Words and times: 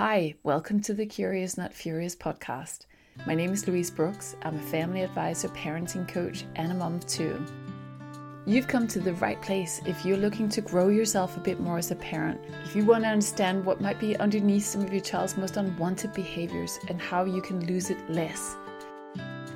Hi, 0.00 0.34
welcome 0.44 0.80
to 0.84 0.94
the 0.94 1.04
Curious 1.04 1.58
Not 1.58 1.74
Furious 1.74 2.16
podcast. 2.16 2.86
My 3.26 3.34
name 3.34 3.52
is 3.52 3.68
Louise 3.68 3.90
Brooks. 3.90 4.34
I'm 4.40 4.56
a 4.56 4.62
family 4.62 5.02
advisor, 5.02 5.48
parenting 5.48 6.08
coach, 6.08 6.46
and 6.56 6.72
a 6.72 6.74
mom 6.74 6.94
of 6.94 7.06
two. 7.06 7.44
You've 8.46 8.66
come 8.66 8.88
to 8.88 8.98
the 8.98 9.12
right 9.12 9.38
place 9.42 9.82
if 9.84 10.06
you're 10.06 10.16
looking 10.16 10.48
to 10.48 10.62
grow 10.62 10.88
yourself 10.88 11.36
a 11.36 11.40
bit 11.40 11.60
more 11.60 11.76
as 11.76 11.90
a 11.90 11.96
parent. 11.96 12.40
If 12.64 12.74
you 12.74 12.86
want 12.86 13.04
to 13.04 13.10
understand 13.10 13.66
what 13.66 13.82
might 13.82 14.00
be 14.00 14.16
underneath 14.16 14.64
some 14.64 14.80
of 14.80 14.90
your 14.90 15.02
child's 15.02 15.36
most 15.36 15.58
unwanted 15.58 16.14
behaviors 16.14 16.78
and 16.88 16.98
how 16.98 17.26
you 17.26 17.42
can 17.42 17.66
lose 17.66 17.90
it 17.90 18.08
less. 18.08 18.56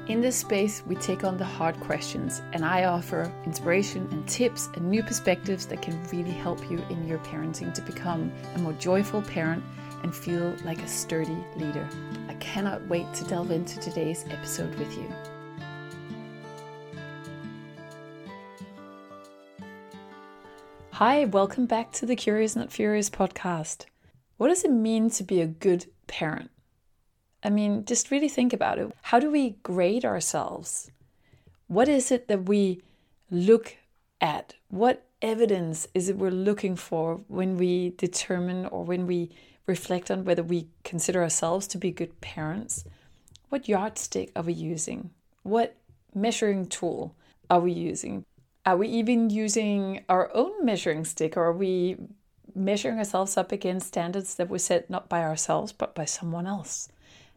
In 0.08 0.20
this 0.20 0.36
space, 0.36 0.82
we 0.86 0.96
take 0.96 1.24
on 1.24 1.38
the 1.38 1.44
hard 1.46 1.80
questions, 1.80 2.42
and 2.52 2.66
I 2.66 2.84
offer 2.84 3.32
inspiration 3.46 4.06
and 4.10 4.28
tips 4.28 4.68
and 4.74 4.90
new 4.90 5.02
perspectives 5.02 5.64
that 5.68 5.80
can 5.80 6.04
really 6.12 6.32
help 6.32 6.70
you 6.70 6.84
in 6.90 7.08
your 7.08 7.20
parenting 7.20 7.72
to 7.72 7.80
become 7.80 8.30
a 8.56 8.58
more 8.58 8.74
joyful 8.74 9.22
parent 9.22 9.64
and 10.04 10.14
feel 10.14 10.54
like 10.64 10.82
a 10.82 10.86
sturdy 10.86 11.36
leader. 11.56 11.88
I 12.28 12.34
cannot 12.34 12.86
wait 12.88 13.12
to 13.14 13.24
delve 13.24 13.50
into 13.50 13.80
today's 13.80 14.26
episode 14.28 14.74
with 14.74 14.94
you. 14.98 15.10
Hi, 20.90 21.24
welcome 21.24 21.64
back 21.64 21.90
to 21.92 22.06
the 22.06 22.14
Curious 22.14 22.54
Not 22.54 22.70
Furious 22.70 23.08
podcast. 23.08 23.86
What 24.36 24.48
does 24.48 24.62
it 24.62 24.70
mean 24.70 25.08
to 25.08 25.24
be 25.24 25.40
a 25.40 25.46
good 25.46 25.86
parent? 26.06 26.50
I 27.42 27.48
mean, 27.48 27.86
just 27.86 28.10
really 28.10 28.28
think 28.28 28.52
about 28.52 28.78
it. 28.78 28.92
How 29.00 29.18
do 29.18 29.30
we 29.30 29.56
grade 29.62 30.04
ourselves? 30.04 30.90
What 31.66 31.88
is 31.88 32.12
it 32.12 32.28
that 32.28 32.44
we 32.44 32.82
look 33.30 33.78
at? 34.20 34.54
What 34.68 35.06
evidence 35.22 35.88
is 35.94 36.10
it 36.10 36.18
we're 36.18 36.30
looking 36.30 36.76
for 36.76 37.22
when 37.28 37.56
we 37.56 37.94
determine 37.96 38.66
or 38.66 38.84
when 38.84 39.06
we 39.06 39.30
reflect 39.66 40.10
on 40.10 40.24
whether 40.24 40.42
we 40.42 40.68
consider 40.82 41.22
ourselves 41.22 41.66
to 41.68 41.78
be 41.78 41.90
good 41.90 42.20
parents? 42.20 42.84
What 43.48 43.68
yardstick 43.68 44.32
are 44.36 44.42
we 44.42 44.52
using? 44.52 45.10
What 45.42 45.76
measuring 46.14 46.66
tool 46.66 47.14
are 47.50 47.60
we 47.60 47.72
using? 47.72 48.24
Are 48.66 48.76
we 48.76 48.88
even 48.88 49.30
using 49.30 50.04
our 50.08 50.30
own 50.34 50.64
measuring 50.64 51.04
stick 51.04 51.36
or 51.36 51.44
are 51.44 51.52
we 51.52 51.96
measuring 52.54 52.98
ourselves 52.98 53.36
up 53.36 53.52
against 53.52 53.88
standards 53.88 54.36
that 54.36 54.48
were 54.48 54.58
set 54.58 54.88
not 54.88 55.08
by 55.08 55.22
ourselves 55.22 55.72
but 55.72 55.94
by 55.94 56.04
someone 56.04 56.46
else? 56.46 56.88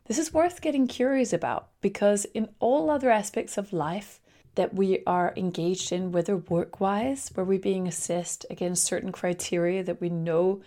This 0.06 0.18
is 0.18 0.34
worth 0.34 0.62
getting 0.62 0.88
curious 0.88 1.34
about 1.34 1.68
because 1.82 2.26
in 2.26 2.48
all 2.60 2.90
other 2.90 3.10
aspects 3.10 3.58
of 3.58 3.74
life 3.74 4.22
that 4.56 4.74
we 4.74 5.04
are 5.06 5.34
engaged 5.36 5.92
in, 5.92 6.12
whether 6.12 6.38
work 6.38 6.80
wise, 6.80 7.30
where 7.34 7.46
we're 7.46 7.60
being 7.60 7.88
assessed 7.88 8.46
against 8.50 8.86
certain 8.86 9.12
criteria 9.12 9.84
that 9.84 10.02
we 10.02 10.10
know 10.10 10.62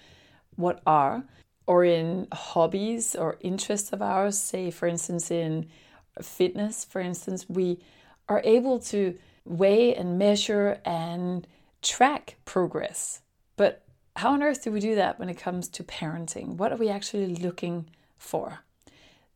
what 0.57 0.81
are, 0.87 1.25
or 1.71 1.85
in 1.85 2.27
hobbies 2.33 3.15
or 3.15 3.39
interests 3.43 3.93
of 3.93 4.03
ours, 4.03 4.37
say, 4.37 4.73
for 4.73 4.89
instance, 4.89 5.31
in 5.31 5.69
fitness, 6.21 6.85
for 6.85 7.01
instance, 7.01 7.49
we 7.49 7.79
are 8.29 8.43
able 8.43 8.81
to 8.81 9.17
weigh 9.45 9.95
and 9.95 10.19
measure 10.19 10.81
and 10.85 11.47
track 11.81 12.39
progress. 12.45 13.23
But 13.57 13.85
how 14.17 14.33
on 14.33 14.43
earth 14.43 14.65
do 14.65 14.73
we 14.73 14.81
do 14.81 14.97
that 14.97 15.21
when 15.21 15.29
it 15.29 15.39
comes 15.39 15.69
to 15.69 15.85
parenting? 15.85 16.57
What 16.57 16.73
are 16.73 16.77
we 16.77 16.89
actually 16.89 17.37
looking 17.37 17.89
for? 18.19 18.65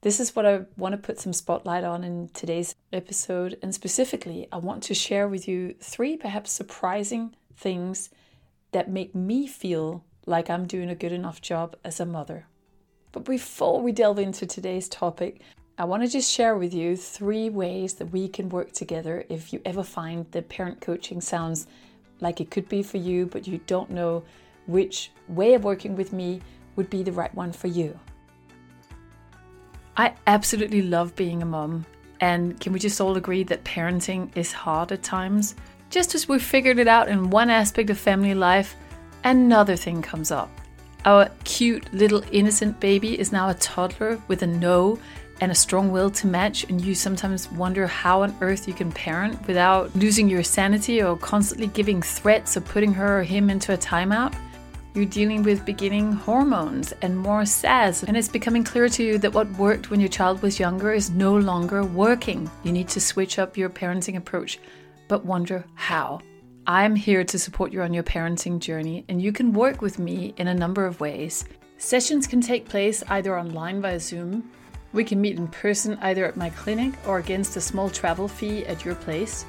This 0.01 0.19
is 0.19 0.35
what 0.35 0.45
I 0.45 0.63
want 0.77 0.91
to 0.95 0.99
put 0.99 1.21
some 1.21 1.33
spotlight 1.33 1.85
on 1.85 2.03
in 2.03 2.31
today's 2.35 2.75
episode. 2.93 3.59
And 3.63 3.73
specifically, 3.73 4.49
I 4.51 4.57
want 4.57 4.83
to 4.85 4.95
share 4.95 5.29
with 5.29 5.47
you 5.47 5.77
three 5.79 6.17
perhaps 6.17 6.51
surprising 6.51 7.37
things 7.57 8.11
that 8.73 8.91
make 8.91 9.15
me 9.15 9.47
feel 9.47 10.05
like 10.27 10.51
I'm 10.51 10.67
doing 10.67 10.91
a 10.91 10.95
good 10.95 11.13
enough 11.13 11.41
job 11.41 11.77
as 11.85 12.01
a 12.01 12.07
mother. 12.07 12.47
But 13.13 13.25
before 13.25 13.81
we 13.81 13.93
delve 13.93 14.19
into 14.19 14.47
today's 14.47 14.89
topic, 14.89 15.41
I 15.77 15.85
want 15.85 16.03
to 16.03 16.09
just 16.09 16.33
share 16.33 16.57
with 16.57 16.73
you 16.73 16.97
three 16.97 17.51
ways 17.51 17.95
that 17.95 18.13
we 18.13 18.29
can 18.29 18.49
work 18.49 18.73
together 18.73 19.25
if 19.29 19.53
you 19.53 19.61
ever 19.65 19.83
find 19.83 20.31
that 20.31 20.49
parent 20.49 20.81
coaching 20.81 21.21
sounds 21.21 21.67
like 22.21 22.41
it 22.41 22.51
could 22.51 22.69
be 22.69 22.83
for 22.83 22.99
you, 22.99 23.27
but 23.27 23.47
you 23.47 23.59
don't 23.67 23.91
know 23.91 24.23
which 24.67 25.11
way 25.29 25.55
of 25.55 25.65
working 25.65 25.97
with 25.97 26.13
me 26.13 26.41
would 26.77 26.91
be 26.91 27.03
the 27.03 27.13
right 27.13 27.35
one 27.35 27.53
for 27.53 27.69
you. 27.69 27.99
I 29.97 30.15
absolutely 30.27 30.83
love 30.83 31.15
being 31.15 31.43
a 31.43 31.47
mom, 31.47 31.87
and 32.21 32.59
can 32.59 32.73
we 32.73 32.79
just 32.79 33.01
all 33.01 33.17
agree 33.17 33.45
that 33.45 33.65
parenting 33.65 34.37
is 34.37 34.53
hard 34.53 34.91
at 34.91 35.03
times? 35.03 35.55
Just 35.91 36.15
as 36.15 36.29
we've 36.29 36.43
figured 36.43 36.79
it 36.79 36.89
out 36.89 37.09
in 37.09 37.31
one 37.31 37.51
aspect 37.51 37.91
of 37.91 37.99
family 37.99 38.35
life, 38.35 38.75
another 39.25 39.77
thing 39.77 40.03
comes 40.03 40.31
up. 40.31 40.51
Our 41.05 41.29
cute 41.45 41.93
little 41.93 42.23
innocent 42.33 42.81
baby 42.81 43.19
is 43.19 43.33
now 43.33 43.49
a 43.51 43.55
toddler 43.55 44.21
with 44.29 44.43
a 44.43 44.47
no 44.47 44.99
and 45.41 45.51
a 45.51 45.55
strong 45.55 45.91
will 45.91 46.11
to 46.11 46.27
match, 46.27 46.65
and 46.65 46.81
you 46.81 46.95
sometimes 46.95 47.51
wonder 47.51 47.87
how 47.87 48.23
on 48.23 48.37
earth 48.41 48.69
you 48.69 48.75
can 48.75 48.93
parent 48.93 49.47
without 49.47 49.95
losing 49.97 50.29
your 50.29 50.43
sanity 50.45 51.03
or 51.03 51.17
constantly 51.17 51.67
giving 51.67 52.01
threats 52.01 52.57
or 52.57 52.61
putting 52.61 52.95
her 52.95 53.21
or 53.21 53.23
him 53.23 53.51
into 53.51 53.75
a 53.75 53.77
timeout. 53.77 54.35
You're 54.95 55.07
dealing 55.07 55.43
with 55.43 55.67
beginning 55.67 56.13
hormones 56.13 56.93
and 57.03 57.19
more 57.19 57.45
sass, 57.45 58.05
and 58.05 58.17
it's 58.17 58.29
becoming 58.29 58.63
clear 58.63 58.89
to 58.89 59.03
you 59.03 59.19
that 59.19 59.35
what 59.35 59.51
worked 59.59 59.91
when 59.91 59.99
your 59.99 60.09
child 60.09 60.41
was 60.41 60.61
younger 60.61 60.93
is 60.93 61.11
no 61.11 61.37
longer 61.37 61.85
working. 61.85 62.49
You 62.63 62.71
need 62.71 62.89
to 62.91 63.01
switch 63.01 63.41
up 63.41 63.57
your 63.57 63.71
parenting 63.71 64.17
approach, 64.17 64.61
but 65.09 65.25
wonder 65.25 65.65
how. 65.75 66.21
I'm 66.67 66.97
here 66.97 67.25
to 67.25 67.39
support 67.39 67.73
you 67.73 67.83
on 67.83 67.93
your 67.93 68.03
parenting 68.03 68.59
journey, 68.59 69.05
and 69.09 69.21
you 69.21 69.33
can 69.33 69.53
work 69.53 69.83
with 69.83 69.99
me 69.99 70.33
in 70.39 70.49
a 70.49 70.55
number 70.55 70.87
of 70.87 71.01
ways. 71.01 71.45
Sessions 71.77 72.27
can 72.27 72.41
take 72.41 72.69
place 72.69 73.03
either 73.09 73.39
online 73.39 73.83
via 73.83 74.01
Zoom, 74.01 74.51
we 74.95 75.05
can 75.05 75.21
meet 75.21 75.37
in 75.37 75.49
person 75.49 75.99
either 76.03 76.25
at 76.25 76.37
my 76.37 76.51
clinic 76.51 76.95
or 77.05 77.19
against 77.19 77.57
a 77.57 77.61
small 77.61 77.91
travel 77.91 78.29
fee 78.29 78.65
at 78.65 78.85
your 78.85 78.95
place. 78.95 79.45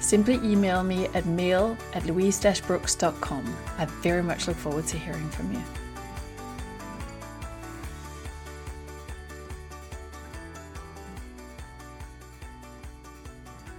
Simply 0.00 0.34
email 0.36 0.82
me 0.82 1.06
at 1.08 1.26
mail 1.26 1.76
at 1.92 2.04
louise-brooks.com. 2.06 3.56
I 3.78 3.84
very 3.84 4.22
much 4.22 4.48
look 4.48 4.56
forward 4.56 4.86
to 4.88 4.98
hearing 4.98 5.28
from 5.28 5.52
you. 5.52 5.62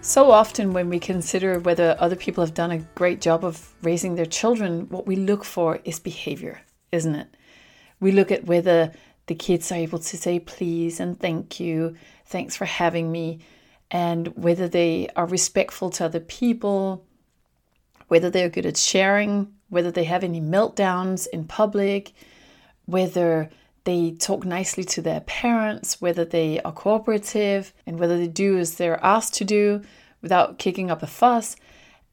So 0.01 0.29
often, 0.29 0.73
when 0.73 0.89
we 0.89 0.99
consider 0.99 1.59
whether 1.59 1.95
other 1.99 2.15
people 2.15 2.43
have 2.43 2.53
done 2.53 2.71
a 2.71 2.79
great 2.95 3.21
job 3.21 3.43
of 3.43 3.73
raising 3.81 4.15
their 4.15 4.25
children, 4.25 4.89
what 4.89 5.07
we 5.07 5.15
look 5.15 5.43
for 5.43 5.79
is 5.85 5.99
behavior, 5.99 6.61
isn't 6.91 7.15
it? 7.15 7.27
We 7.99 8.11
look 8.11 8.31
at 8.31 8.45
whether 8.45 8.91
the 9.27 9.35
kids 9.35 9.71
are 9.71 9.75
able 9.75 9.99
to 9.99 10.17
say 10.17 10.39
please 10.39 10.99
and 10.99 11.19
thank 11.19 11.59
you, 11.59 11.95
thanks 12.25 12.57
for 12.57 12.65
having 12.65 13.11
me, 13.11 13.39
and 13.91 14.29
whether 14.37 14.67
they 14.67 15.09
are 15.15 15.25
respectful 15.25 15.89
to 15.91 16.05
other 16.05 16.21
people, 16.21 17.05
whether 18.07 18.29
they're 18.29 18.49
good 18.49 18.65
at 18.65 18.77
sharing, 18.77 19.53
whether 19.69 19.91
they 19.91 20.05
have 20.05 20.23
any 20.23 20.41
meltdowns 20.41 21.27
in 21.31 21.43
public, 21.43 22.13
whether 22.85 23.49
they 23.83 24.11
talk 24.11 24.45
nicely 24.45 24.83
to 24.83 25.01
their 25.01 25.21
parents, 25.21 25.99
whether 25.99 26.23
they 26.23 26.61
are 26.61 26.71
cooperative, 26.71 27.73
and 27.85 27.99
whether 27.99 28.17
they 28.17 28.27
do 28.27 28.57
as 28.57 28.75
they're 28.75 29.03
asked 29.03 29.33
to 29.35 29.45
do 29.45 29.81
without 30.21 30.57
kicking 30.57 30.89
up 30.89 31.03
a 31.03 31.07
fuss. 31.07 31.55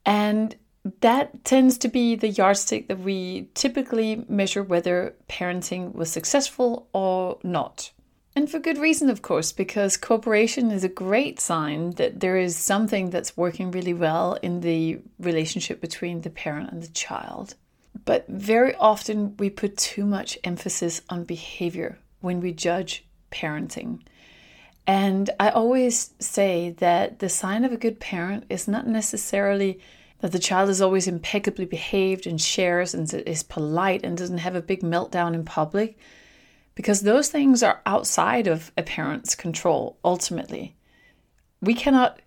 And 0.05 0.57
that 1.01 1.45
tends 1.45 1.79
to 1.79 1.89
be 1.89 2.17
the 2.17 2.29
yardstick 2.29 2.89
that 2.89 3.01
we 3.01 3.51
typically 3.55 4.25
measure 4.29 4.63
whether 4.63 5.15
parenting 5.29 5.95
was 5.95 6.11
successful 6.11 6.89
or 6.93 7.39
not. 7.43 7.93
And 8.39 8.49
for 8.49 8.61
good 8.61 8.79
reason, 8.79 9.11
of 9.11 9.21
course, 9.21 9.51
because 9.51 9.97
cooperation 9.97 10.71
is 10.71 10.85
a 10.85 10.89
great 10.89 11.41
sign 11.41 11.91
that 11.95 12.21
there 12.21 12.37
is 12.37 12.57
something 12.57 13.11
that's 13.11 13.37
working 13.37 13.73
really 13.73 13.93
well 13.93 14.35
in 14.35 14.61
the 14.61 15.01
relationship 15.19 15.81
between 15.81 16.21
the 16.21 16.31
parent 16.31 16.71
and 16.71 16.81
the 16.81 16.93
child. 16.93 17.57
But 18.05 18.29
very 18.29 18.77
often 18.77 19.37
we 19.39 19.51
put 19.51 19.77
too 19.77 20.07
much 20.07 20.39
emphasis 20.45 21.01
on 21.11 21.25
behavior 21.25 21.99
when 22.21 22.39
we 22.39 22.53
judge 22.53 23.05
parenting. 23.33 24.03
And 24.87 25.31
I 25.41 25.49
always 25.49 26.15
say 26.21 26.77
that 26.79 27.19
the 27.19 27.29
sign 27.29 27.65
of 27.65 27.73
a 27.73 27.77
good 27.77 27.99
parent 27.99 28.45
is 28.49 28.69
not 28.69 28.87
necessarily 28.87 29.81
that 30.21 30.31
the 30.31 30.39
child 30.39 30.71
is 30.71 30.81
always 30.81 31.09
impeccably 31.09 31.65
behaved 31.65 32.25
and 32.25 32.41
shares 32.41 32.95
and 32.95 33.13
is 33.13 33.43
polite 33.43 34.05
and 34.05 34.17
doesn't 34.17 34.39
have 34.39 34.55
a 34.55 34.63
big 34.63 34.83
meltdown 34.83 35.35
in 35.35 35.45
public, 35.45 35.99
because 36.79 37.01
those 37.01 37.29
things 37.29 37.61
are 37.65 37.83
outside 37.87 38.47
of 38.47 38.71
a 38.77 38.83
parent's 38.85 39.35
control 39.35 39.99
ultimately. 40.05 40.77
We 41.61 41.75
cannot 41.75 42.21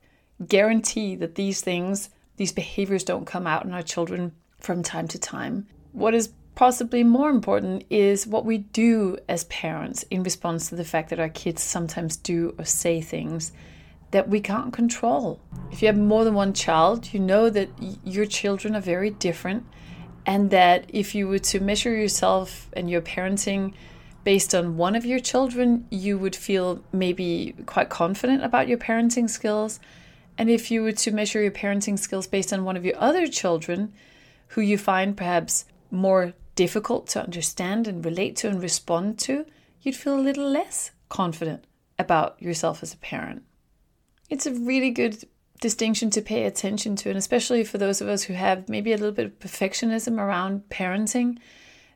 guarantee 0.45 1.15
that 1.15 1.35
these 1.35 1.61
things, 1.61 2.09
these 2.35 2.51
behaviors 2.51 3.05
don't 3.05 3.23
come 3.23 3.47
out 3.47 3.63
in 3.63 3.71
our 3.71 3.81
children 3.81 4.33
from 4.59 4.83
time 4.83 5.07
to 5.07 5.17
time. 5.17 5.67
What 5.93 6.13
is 6.13 6.33
possibly 6.53 7.01
more 7.01 7.29
important 7.29 7.85
is 7.89 8.27
what 8.27 8.43
we 8.43 8.57
do 8.57 9.17
as 9.29 9.45
parents 9.45 10.03
in 10.11 10.21
response 10.21 10.67
to 10.67 10.75
the 10.75 10.83
fact 10.83 11.11
that 11.11 11.19
our 11.21 11.29
kids 11.29 11.63
sometimes 11.63 12.17
do 12.17 12.53
or 12.59 12.65
say 12.65 12.99
things 12.99 13.53
that 14.11 14.27
we 14.27 14.41
can't 14.41 14.73
control. 14.73 15.39
If 15.71 15.81
you 15.81 15.85
have 15.85 15.97
more 15.97 16.25
than 16.25 16.33
one 16.33 16.51
child, 16.51 17.13
you 17.13 17.21
know 17.21 17.49
that 17.49 17.69
your 18.03 18.25
children 18.25 18.75
are 18.75 18.81
very 18.81 19.11
different, 19.11 19.65
and 20.25 20.51
that 20.51 20.89
if 20.89 21.15
you 21.15 21.29
were 21.29 21.39
to 21.39 21.61
measure 21.61 21.95
yourself 21.95 22.67
and 22.73 22.89
your 22.89 23.01
parenting 23.01 23.75
based 24.23 24.53
on 24.53 24.77
one 24.77 24.95
of 24.95 25.05
your 25.05 25.19
children, 25.19 25.87
you 25.89 26.17
would 26.17 26.35
feel 26.35 26.83
maybe 26.91 27.55
quite 27.65 27.89
confident 27.89 28.43
about 28.43 28.67
your 28.67 28.77
parenting 28.77 29.29
skills. 29.29 29.79
And 30.37 30.49
if 30.49 30.71
you 30.71 30.83
were 30.83 30.91
to 30.93 31.11
measure 31.11 31.41
your 31.41 31.51
parenting 31.51 31.97
skills 31.97 32.27
based 32.27 32.53
on 32.53 32.63
one 32.63 32.77
of 32.77 32.85
your 32.85 32.97
other 32.97 33.27
children, 33.27 33.93
who 34.49 34.61
you 34.61 34.77
find 34.77 35.17
perhaps 35.17 35.65
more 35.89 36.33
difficult 36.55 37.07
to 37.07 37.23
understand 37.23 37.87
and 37.87 38.03
relate 38.03 38.35
to 38.37 38.47
and 38.47 38.61
respond 38.61 39.17
to, 39.19 39.45
you'd 39.81 39.95
feel 39.95 40.15
a 40.15 40.21
little 40.21 40.49
less 40.49 40.91
confident 41.09 41.65
about 41.97 42.41
yourself 42.41 42.83
as 42.83 42.93
a 42.93 42.97
parent. 42.97 43.43
It's 44.29 44.45
a 44.45 44.53
really 44.53 44.91
good 44.91 45.23
distinction 45.59 46.09
to 46.11 46.21
pay 46.21 46.45
attention 46.45 46.95
to, 46.97 47.09
and 47.09 47.17
especially 47.17 47.63
for 47.63 47.77
those 47.77 48.01
of 48.01 48.07
us 48.07 48.23
who 48.23 48.33
have 48.33 48.67
maybe 48.67 48.91
a 48.91 48.97
little 48.97 49.11
bit 49.11 49.25
of 49.25 49.39
perfectionism 49.39 50.19
around 50.19 50.63
parenting, 50.69 51.37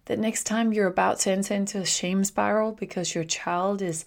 that 0.06 0.20
next 0.20 0.44
time 0.44 0.74
you're 0.74 0.88
about 0.88 1.20
to 1.20 1.32
enter 1.32 1.54
into 1.54 1.80
a 1.80 1.86
shame 1.86 2.24
spiral 2.24 2.72
because 2.72 3.16
your 3.16 3.24
child 3.24 3.82
is 3.82 4.06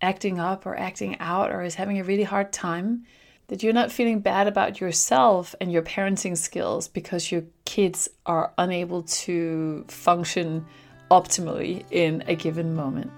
acting 0.00 0.38
up 0.38 0.64
or 0.66 0.76
acting 0.76 1.16
out 1.18 1.50
or 1.50 1.62
is 1.62 1.74
having 1.74 1.98
a 1.98 2.04
really 2.04 2.22
hard 2.22 2.52
time, 2.52 3.04
that 3.48 3.62
you're 3.62 3.72
not 3.72 3.90
feeling 3.90 4.20
bad 4.20 4.46
about 4.46 4.80
yourself 4.80 5.54
and 5.60 5.72
your 5.72 5.82
parenting 5.82 6.36
skills 6.36 6.86
because 6.86 7.32
your 7.32 7.42
kids 7.64 8.08
are 8.24 8.52
unable 8.58 9.02
to 9.02 9.84
function 9.88 10.64
optimally 11.10 11.84
in 11.90 12.22
a 12.28 12.34
given 12.36 12.74
moment. 12.74 13.10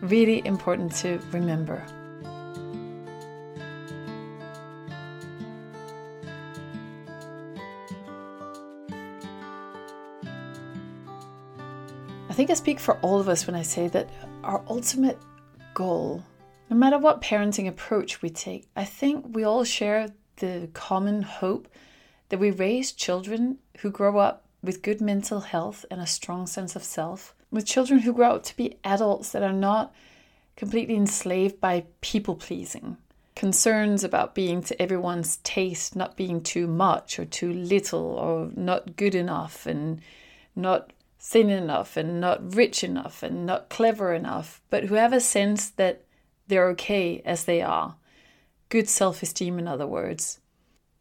Really 0.00 0.40
important 0.46 0.94
to 0.96 1.18
remember. 1.32 1.84
Think 12.40 12.48
I 12.48 12.54
speak 12.54 12.80
for 12.80 12.96
all 13.00 13.20
of 13.20 13.28
us 13.28 13.46
when 13.46 13.54
I 13.54 13.60
say 13.60 13.88
that 13.88 14.08
our 14.44 14.64
ultimate 14.66 15.18
goal 15.74 16.24
no 16.70 16.76
matter 16.76 16.96
what 16.96 17.20
parenting 17.20 17.68
approach 17.68 18.22
we 18.22 18.30
take, 18.30 18.66
I 18.74 18.86
think 18.86 19.34
we 19.34 19.44
all 19.44 19.62
share 19.62 20.08
the 20.36 20.70
common 20.72 21.20
hope 21.20 21.68
that 22.30 22.38
we 22.38 22.50
raise 22.50 22.92
children 22.92 23.58
who 23.80 23.90
grow 23.90 24.16
up 24.16 24.46
with 24.62 24.80
good 24.80 25.02
mental 25.02 25.40
health 25.40 25.84
and 25.90 26.00
a 26.00 26.06
strong 26.06 26.46
sense 26.46 26.74
of 26.74 26.82
self, 26.82 27.34
with 27.50 27.66
children 27.66 28.00
who 28.00 28.14
grow 28.14 28.36
up 28.36 28.44
to 28.44 28.56
be 28.56 28.78
adults 28.84 29.32
that 29.32 29.42
are 29.42 29.52
not 29.52 29.92
completely 30.56 30.96
enslaved 30.96 31.60
by 31.60 31.84
people 32.00 32.36
pleasing, 32.36 32.96
concerns 33.36 34.02
about 34.02 34.34
being 34.34 34.62
to 34.62 34.80
everyone's 34.80 35.36
taste, 35.38 35.94
not 35.94 36.16
being 36.16 36.40
too 36.40 36.66
much 36.66 37.18
or 37.18 37.26
too 37.26 37.52
little, 37.52 38.00
or 38.00 38.50
not 38.56 38.96
good 38.96 39.14
enough 39.14 39.66
and 39.66 40.00
not 40.56 40.94
thin 41.20 41.50
enough 41.50 41.96
and 41.96 42.20
not 42.20 42.54
rich 42.54 42.82
enough 42.82 43.22
and 43.22 43.44
not 43.44 43.68
clever 43.68 44.14
enough, 44.14 44.62
but 44.70 44.84
who 44.84 44.94
have 44.94 45.12
a 45.12 45.20
sense 45.20 45.68
that 45.70 46.02
they're 46.48 46.68
okay 46.70 47.22
as 47.24 47.44
they 47.44 47.60
are. 47.60 47.94
Good 48.70 48.88
self 48.88 49.22
esteem, 49.22 49.58
in 49.58 49.68
other 49.68 49.86
words. 49.86 50.40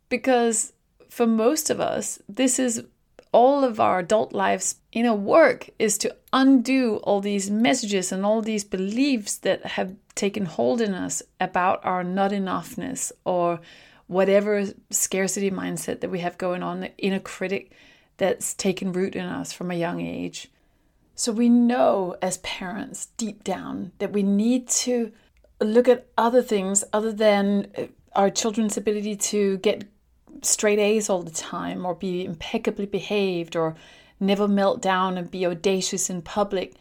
Because 0.09 0.73
for 1.09 1.25
most 1.25 1.69
of 1.69 1.79
us, 1.79 2.19
this 2.27 2.59
is 2.59 2.83
all 3.31 3.63
of 3.63 3.79
our 3.79 3.99
adult 3.99 4.33
lives 4.33 4.75
in 4.91 5.05
a 5.05 5.15
work 5.15 5.69
is 5.77 5.97
to 5.99 6.15
undo 6.33 6.97
all 6.97 7.21
these 7.21 7.49
messages 7.49 8.11
and 8.11 8.25
all 8.25 8.41
these 8.41 8.63
beliefs 8.63 9.37
that 9.37 9.65
have 9.65 9.95
taken 10.15 10.45
hold 10.45 10.81
in 10.81 10.93
us 10.93 11.21
about 11.39 11.79
our 11.85 12.03
not 12.03 12.31
enoughness 12.31 13.11
or 13.25 13.59
whatever 14.07 14.65
scarcity 14.89 15.51
mindset 15.51 16.01
that 16.01 16.09
we 16.09 16.19
have 16.19 16.37
going 16.39 16.63
on, 16.63 16.79
the 16.79 16.97
inner 16.97 17.19
critic 17.19 17.71
that's 18.19 18.53
taken 18.53 18.91
root 18.91 19.15
in 19.15 19.25
us 19.25 19.51
from 19.51 19.71
a 19.71 19.75
young 19.75 19.99
age. 20.01 20.51
So 21.15 21.31
we 21.31 21.49
know 21.49 22.15
as 22.21 22.37
parents 22.37 23.07
deep 23.17 23.43
down 23.43 23.91
that 23.97 24.13
we 24.13 24.23
need 24.23 24.67
to 24.69 25.11
look 25.59 25.87
at 25.87 26.07
other 26.17 26.41
things 26.41 26.83
other 26.93 27.11
than 27.11 27.71
uh, 27.77 27.87
our 28.15 28.29
children's 28.29 28.77
ability 28.77 29.15
to 29.15 29.57
get 29.57 29.85
straight 30.41 30.79
A's 30.79 31.09
all 31.09 31.23
the 31.23 31.31
time 31.31 31.85
or 31.85 31.95
be 31.95 32.23
impeccably 32.23 32.85
behaved 32.85 33.55
or 33.55 33.75
never 34.19 34.47
melt 34.47 34.81
down 34.81 35.17
and 35.17 35.29
be 35.29 35.45
audacious 35.45 36.09
in 36.09 36.21
public 36.21 36.75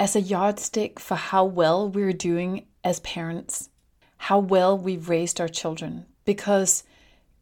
as 0.00 0.16
a 0.16 0.20
yardstick 0.20 0.98
for 0.98 1.14
how 1.14 1.44
well 1.44 1.88
we're 1.88 2.12
doing 2.12 2.66
as 2.82 2.98
parents, 3.00 3.68
how 4.16 4.38
well 4.38 4.76
we've 4.76 5.08
raised 5.08 5.40
our 5.40 5.48
children. 5.48 6.06
Because 6.24 6.82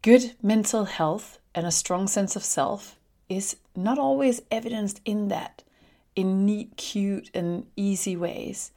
good 0.02 0.34
mental 0.42 0.84
health 0.84 1.38
and 1.54 1.66
a 1.66 1.70
strong 1.70 2.06
sense 2.06 2.36
of 2.36 2.44
self 2.44 2.96
is 3.30 3.56
not 3.76 3.98
always 3.98 4.42
evidenced 4.50 5.00
in 5.06 5.28
that, 5.28 5.62
in 6.14 6.44
neat, 6.44 6.76
cute, 6.76 7.30
and 7.32 7.64
easy 7.76 8.16
ways. 8.16 8.72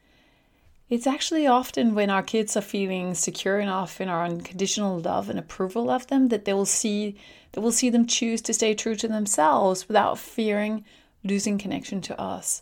It's 0.90 1.08
actually 1.08 1.48
often 1.48 1.96
when 1.96 2.12
our 2.12 2.22
kids 2.22 2.56
are 2.56 2.62
feeling 2.62 3.16
secure 3.16 3.60
enough 3.60 4.00
in 4.00 4.10
our 4.10 4.24
unconditional 4.24 5.00
love 5.00 5.28
and 5.28 5.40
approval 5.40 5.90
of 5.90 6.06
them 6.08 6.28
that 6.28 6.46
they 6.46 6.54
will 6.54 6.68
see 6.68 7.18
that 7.54 7.62
we'll 7.62 7.72
see 7.72 7.90
them 7.90 8.06
choose 8.06 8.42
to 8.44 8.54
stay 8.54 8.74
true 8.74 8.96
to 8.96 9.08
themselves 9.08 9.88
without 9.88 10.20
fearing 10.20 10.86
losing 11.24 11.58
connection 11.58 12.02
to 12.02 12.20
us. 12.20 12.62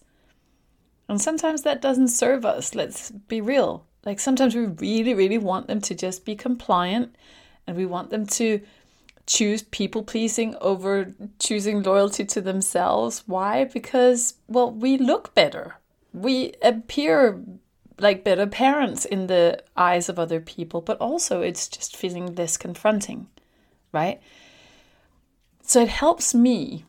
And 1.10 1.20
sometimes 1.20 1.64
that 1.64 1.82
doesn't 1.82 2.08
serve 2.08 2.46
us, 2.46 2.74
let's 2.74 3.12
be 3.12 3.42
real. 3.42 3.86
Like 4.06 4.20
sometimes 4.20 4.56
we 4.56 4.66
really, 4.66 5.14
really 5.14 5.38
want 5.38 5.68
them 5.68 5.82
to 5.82 5.96
just 5.96 6.24
be 6.24 6.36
compliant 6.36 7.16
and 7.68 7.76
we 7.76 7.86
want 7.86 8.12
them 8.12 8.26
to 8.28 8.62
choose 9.28 9.64
people 9.64 10.04
pleasing 10.04 10.56
over 10.62 11.14
choosing 11.40 11.84
loyalty 11.84 12.26
to 12.26 12.42
themselves. 12.42 13.24
Why? 13.26 13.66
Because, 13.66 14.36
well, 14.48 14.72
we 14.72 14.98
look 14.98 15.34
better. 15.36 15.76
We 16.14 16.54
appear 16.62 17.42
like 18.00 18.24
better 18.24 18.48
parents 18.48 19.06
in 19.06 19.28
the 19.28 19.64
eyes 19.78 20.10
of 20.10 20.18
other 20.18 20.40
people, 20.40 20.82
but 20.82 20.98
also 20.98 21.42
it's 21.42 21.68
just 21.68 21.96
feeling 21.96 22.36
less 22.36 22.58
confronting, 22.58 23.28
right? 23.92 24.20
So 25.62 25.84
it 25.84 25.90
helps 25.90 26.34
me 26.34 26.86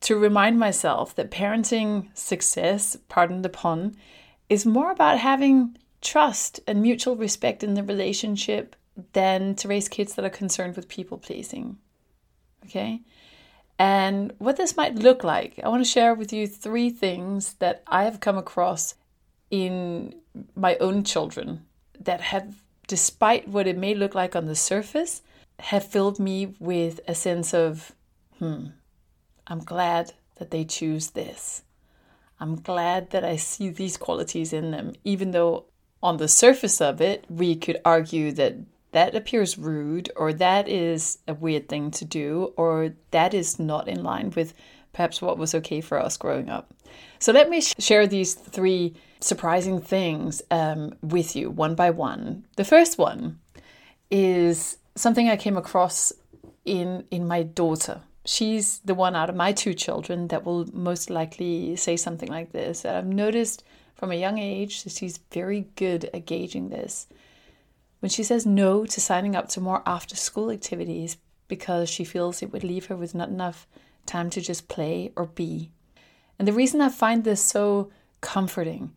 to 0.00 0.16
remind 0.16 0.58
myself 0.58 1.14
that 1.14 1.30
parenting 1.30 2.08
success, 2.16 2.96
pardon 3.08 3.42
the 3.42 3.48
pun, 3.48 3.94
is 4.48 4.66
more 4.66 4.90
about 4.90 5.18
having 5.18 5.76
trust 6.00 6.60
and 6.66 6.82
mutual 6.82 7.16
respect 7.16 7.62
in 7.62 7.74
the 7.74 7.82
relationship 7.82 8.76
than 9.12 9.54
to 9.56 9.68
raise 9.68 9.88
kids 9.88 10.14
that 10.14 10.24
are 10.24 10.30
concerned 10.30 10.76
with 10.76 10.88
people 10.88 11.18
pleasing. 11.18 11.78
Okay? 12.64 13.02
And 13.78 14.32
what 14.38 14.56
this 14.56 14.76
might 14.76 14.94
look 14.94 15.24
like, 15.24 15.58
I 15.62 15.68
want 15.68 15.84
to 15.84 15.90
share 15.90 16.14
with 16.14 16.32
you 16.32 16.46
three 16.46 16.90
things 16.90 17.54
that 17.54 17.82
I 17.86 18.04
have 18.04 18.20
come 18.20 18.38
across 18.38 18.94
in 19.50 20.14
my 20.54 20.76
own 20.76 21.04
children 21.04 21.66
that 21.98 22.20
have, 22.20 22.62
despite 22.86 23.48
what 23.48 23.66
it 23.66 23.76
may 23.76 23.94
look 23.94 24.14
like 24.14 24.36
on 24.36 24.46
the 24.46 24.54
surface, 24.54 25.22
have 25.58 25.84
filled 25.84 26.18
me 26.18 26.54
with 26.58 27.00
a 27.08 27.14
sense 27.14 27.52
of, 27.52 27.92
hmm, 28.38 28.66
I'm 29.46 29.60
glad 29.60 30.12
that 30.36 30.50
they 30.50 30.64
choose 30.64 31.10
this. 31.10 31.62
I'm 32.40 32.56
glad 32.60 33.10
that 33.10 33.24
I 33.24 33.36
see 33.36 33.68
these 33.68 33.96
qualities 33.96 34.52
in 34.52 34.70
them, 34.70 34.92
even 35.04 35.30
though 35.30 35.66
on 36.02 36.18
the 36.18 36.28
surface 36.28 36.80
of 36.80 37.00
it, 37.00 37.24
we 37.28 37.56
could 37.56 37.80
argue 37.84 38.32
that 38.32 38.56
that 38.94 39.16
appears 39.16 39.58
rude, 39.58 40.08
or 40.14 40.32
that 40.32 40.68
is 40.68 41.18
a 41.26 41.34
weird 41.34 41.68
thing 41.68 41.90
to 41.90 42.04
do, 42.04 42.52
or 42.56 42.94
that 43.10 43.34
is 43.34 43.58
not 43.58 43.88
in 43.88 44.04
line 44.04 44.32
with 44.36 44.54
perhaps 44.92 45.20
what 45.20 45.36
was 45.36 45.52
okay 45.52 45.80
for 45.80 45.98
us 45.98 46.16
growing 46.16 46.48
up. 46.48 46.72
So 47.18 47.32
let 47.32 47.50
me 47.50 47.60
share 47.60 48.06
these 48.06 48.34
three 48.34 48.94
surprising 49.18 49.80
things 49.80 50.42
um, 50.52 50.94
with 51.02 51.34
you 51.34 51.50
one 51.50 51.74
by 51.74 51.90
one. 51.90 52.44
The 52.56 52.64
first 52.64 52.96
one 52.96 53.40
is 54.12 54.78
something 54.94 55.28
I 55.28 55.36
came 55.36 55.56
across 55.56 56.12
in 56.64 57.04
in 57.10 57.26
my 57.26 57.42
daughter. 57.42 58.00
She's 58.24 58.78
the 58.84 58.94
one 58.94 59.16
out 59.16 59.28
of 59.28 59.34
my 59.34 59.52
two 59.52 59.74
children 59.74 60.28
that 60.28 60.44
will 60.44 60.66
most 60.72 61.10
likely 61.10 61.74
say 61.74 61.96
something 61.96 62.28
like 62.28 62.52
this. 62.52 62.84
I've 62.84 63.06
noticed 63.06 63.64
from 63.96 64.12
a 64.12 64.20
young 64.20 64.38
age 64.38 64.84
that 64.84 64.92
she's 64.92 65.18
very 65.32 65.66
good 65.74 66.08
at 66.14 66.26
gauging 66.26 66.68
this. 66.68 67.08
When 68.00 68.10
she 68.10 68.22
says 68.22 68.44
no 68.44 68.84
to 68.86 69.00
signing 69.00 69.34
up 69.34 69.48
to 69.50 69.60
more 69.60 69.82
after 69.86 70.16
school 70.16 70.50
activities 70.50 71.16
because 71.48 71.88
she 71.88 72.04
feels 72.04 72.42
it 72.42 72.52
would 72.52 72.64
leave 72.64 72.86
her 72.86 72.96
with 72.96 73.14
not 73.14 73.28
enough 73.28 73.66
time 74.06 74.30
to 74.30 74.40
just 74.40 74.68
play 74.68 75.12
or 75.16 75.26
be. 75.26 75.70
And 76.38 76.46
the 76.48 76.52
reason 76.52 76.80
I 76.80 76.88
find 76.88 77.24
this 77.24 77.42
so 77.42 77.90
comforting 78.20 78.92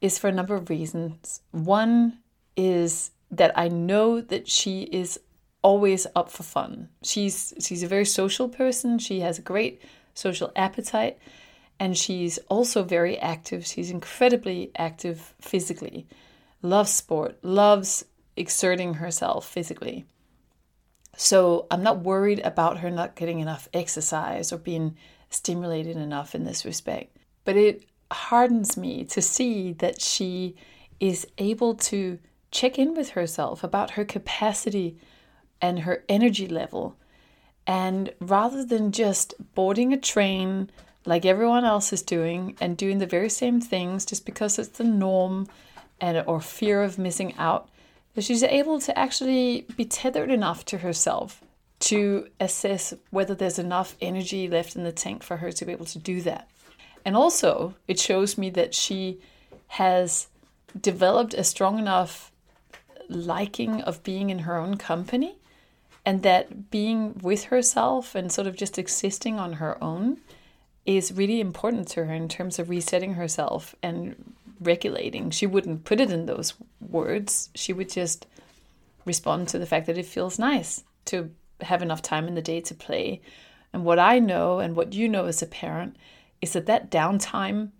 is 0.00 0.18
for 0.18 0.28
a 0.28 0.32
number 0.32 0.54
of 0.54 0.70
reasons. 0.70 1.40
One 1.50 2.18
is 2.56 3.10
that 3.30 3.56
I 3.58 3.68
know 3.68 4.20
that 4.20 4.48
she 4.48 4.82
is 4.82 5.18
always 5.62 6.06
up 6.14 6.30
for 6.30 6.42
fun. 6.42 6.90
She's 7.02 7.54
she's 7.58 7.82
a 7.82 7.88
very 7.88 8.04
social 8.04 8.48
person. 8.48 8.98
She 8.98 9.20
has 9.20 9.38
a 9.38 9.42
great 9.42 9.80
social 10.14 10.52
appetite, 10.54 11.18
And 11.80 11.98
she's 11.98 12.38
also 12.48 12.84
very 12.84 13.18
active. 13.18 13.66
She's 13.66 13.90
incredibly 13.90 14.70
active 14.76 15.34
physically, 15.40 16.06
loves 16.62 16.92
sport, 16.92 17.38
loves 17.42 18.04
exerting 18.36 18.94
herself 18.94 19.48
physically. 19.48 20.04
So 21.16 21.66
I'm 21.70 21.82
not 21.82 22.00
worried 22.00 22.40
about 22.40 22.78
her 22.78 22.90
not 22.90 23.14
getting 23.14 23.40
enough 23.40 23.68
exercise 23.72 24.52
or 24.52 24.58
being 24.58 24.96
stimulated 25.30 25.96
enough 25.96 26.34
in 26.34 26.44
this 26.44 26.64
respect. 26.64 27.16
But 27.44 27.56
it 27.56 27.84
hardens 28.10 28.76
me 28.76 29.04
to 29.04 29.22
see 29.22 29.72
that 29.74 30.00
she 30.00 30.56
is 31.00 31.26
able 31.38 31.74
to 31.74 32.18
check 32.50 32.78
in 32.78 32.94
with 32.94 33.10
herself 33.10 33.64
about 33.64 33.92
her 33.92 34.04
capacity 34.04 34.96
and 35.60 35.80
her 35.80 36.04
energy 36.08 36.46
level. 36.46 36.96
And 37.66 38.12
rather 38.20 38.64
than 38.64 38.92
just 38.92 39.34
boarding 39.54 39.92
a 39.92 39.98
train 39.98 40.70
like 41.06 41.24
everyone 41.26 41.64
else 41.64 41.92
is 41.92 42.02
doing 42.02 42.56
and 42.60 42.76
doing 42.76 42.98
the 42.98 43.06
very 43.06 43.28
same 43.28 43.60
things 43.60 44.06
just 44.06 44.24
because 44.24 44.58
it's 44.58 44.78
the 44.78 44.84
norm 44.84 45.46
and 46.00 46.22
or 46.26 46.40
fear 46.40 46.82
of 46.82 46.98
missing 46.98 47.34
out, 47.38 47.68
she's 48.20 48.42
able 48.42 48.80
to 48.80 48.96
actually 48.98 49.66
be 49.76 49.84
tethered 49.84 50.30
enough 50.30 50.64
to 50.66 50.78
herself 50.78 51.42
to 51.80 52.28
assess 52.40 52.94
whether 53.10 53.34
there's 53.34 53.58
enough 53.58 53.96
energy 54.00 54.48
left 54.48 54.76
in 54.76 54.84
the 54.84 54.92
tank 54.92 55.22
for 55.22 55.38
her 55.38 55.52
to 55.52 55.64
be 55.64 55.72
able 55.72 55.84
to 55.84 55.98
do 55.98 56.20
that. 56.22 56.48
And 57.04 57.16
also, 57.16 57.74
it 57.86 57.98
shows 57.98 58.38
me 58.38 58.48
that 58.50 58.74
she 58.74 59.18
has 59.68 60.28
developed 60.80 61.34
a 61.34 61.44
strong 61.44 61.78
enough 61.78 62.32
liking 63.08 63.82
of 63.82 64.02
being 64.02 64.30
in 64.30 64.40
her 64.40 64.56
own 64.56 64.76
company 64.76 65.36
and 66.06 66.22
that 66.22 66.70
being 66.70 67.18
with 67.22 67.44
herself 67.44 68.14
and 68.14 68.30
sort 68.30 68.46
of 68.46 68.56
just 68.56 68.78
existing 68.78 69.38
on 69.38 69.54
her 69.54 69.82
own 69.82 70.18
is 70.86 71.12
really 71.12 71.40
important 71.40 71.88
to 71.88 72.04
her 72.04 72.14
in 72.14 72.28
terms 72.28 72.58
of 72.58 72.68
resetting 72.68 73.14
herself 73.14 73.74
and 73.82 74.34
regulating. 74.66 75.30
She 75.30 75.46
wouldn't 75.46 75.84
put 75.84 76.00
it 76.00 76.10
in 76.10 76.26
those 76.26 76.54
words. 76.80 77.50
She 77.54 77.72
would 77.72 77.90
just 77.90 78.26
respond 79.04 79.48
to 79.48 79.58
the 79.58 79.66
fact 79.66 79.86
that 79.86 79.98
it 79.98 80.06
feels 80.06 80.38
nice 80.38 80.84
to 81.06 81.30
have 81.60 81.82
enough 81.82 82.02
time 82.02 82.26
in 82.26 82.34
the 82.34 82.42
day 82.42 82.60
to 82.62 82.74
play. 82.74 83.20
And 83.72 83.84
what 83.84 83.98
I 83.98 84.18
know 84.18 84.58
and 84.58 84.76
what 84.76 84.92
you 84.92 85.08
know 85.08 85.26
as 85.26 85.42
a 85.42 85.46
parent 85.46 85.96
is 86.40 86.52
that 86.52 86.66
that 86.66 86.90
downtime 86.90 87.70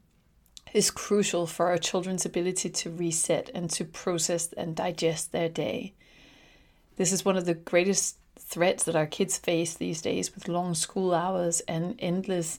is 0.73 0.91
crucial 0.91 1.47
for 1.47 1.67
our 1.67 1.79
children's 1.79 2.26
ability 2.26 2.69
to 2.69 2.91
reset 2.91 3.49
and 3.55 3.71
to 3.71 3.85
process 3.85 4.53
and 4.55 4.75
digest 4.75 5.33
their 5.33 5.49
day. 5.49 5.93
This 6.97 7.12
is 7.12 7.25
one 7.25 7.37
of 7.37 7.45
the 7.45 7.55
greatest 7.55 8.17
threats 8.38 8.85
that 8.85 8.97
our 8.97 9.07
kids 9.07 9.38
face 9.38 9.75
these 9.75 10.03
days 10.03 10.35
with 10.35 10.49
long 10.49 10.75
school 10.75 11.14
hours 11.14 11.61
and 11.61 11.97
endless 12.00 12.59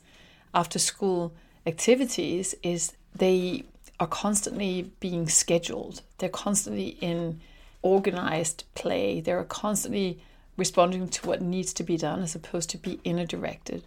after 0.54 0.80
school 0.80 1.34
activities 1.66 2.56
is 2.64 2.94
they 3.14 3.64
are 4.00 4.08
constantly 4.08 4.92
being 5.00 5.28
scheduled. 5.30 6.02
They're 6.18 6.30
constantly 6.30 6.98
in 7.02 7.42
organized 7.82 8.64
play. 8.74 9.22
They're 9.22 9.44
constantly 9.44 10.20
responding 10.58 11.08
to 11.10 11.28
what 11.28 11.42
needs 11.42 11.74
to 11.74 11.84
be 11.84 11.98
done 11.98 12.22
as 12.22 12.36
opposed 12.36 12.70
to 12.72 12.78
be 12.78 13.00
inner 13.04 13.26
directed. 13.26 13.84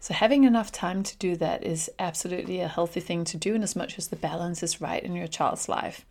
So, 0.00 0.14
having 0.14 0.44
enough 0.44 0.72
time 0.72 1.02
to 1.02 1.16
do 1.18 1.36
that 1.36 1.62
is 1.64 1.90
absolutely 1.98 2.60
a 2.60 2.68
healthy 2.68 3.00
thing 3.00 3.24
to 3.24 3.36
do, 3.36 3.54
in 3.54 3.62
as 3.62 3.76
much 3.76 3.98
as 3.98 4.08
the 4.08 4.16
balance 4.16 4.62
is 4.62 4.80
right 4.80 5.02
in 5.02 5.14
your 5.14 5.26
child's 5.26 5.68
life. 5.68 6.06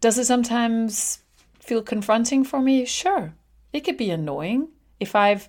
Does 0.00 0.18
it 0.18 0.26
sometimes 0.26 1.18
feel 1.58 1.82
confronting 1.82 2.44
for 2.44 2.60
me? 2.60 2.84
Sure. 2.84 3.34
It 3.72 3.80
could 3.80 3.96
be 3.96 4.10
annoying. 4.10 4.68
If 5.00 5.16
I've 5.16 5.48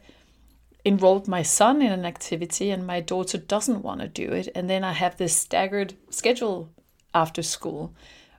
enrolled 0.83 1.27
my 1.27 1.43
son 1.43 1.81
in 1.81 1.91
an 1.91 2.05
activity 2.05 2.71
and 2.71 2.87
my 2.87 3.01
daughter 3.01 3.37
doesn't 3.37 3.83
want 3.83 4.01
to 4.01 4.07
do 4.07 4.31
it, 4.31 4.49
and 4.55 4.67
then 4.67 4.83
I 4.83 4.93
have 4.93 5.17
this 5.17 5.35
staggered 5.35 5.93
schedule 6.09 6.69
after 7.21 7.43
school 7.43 7.93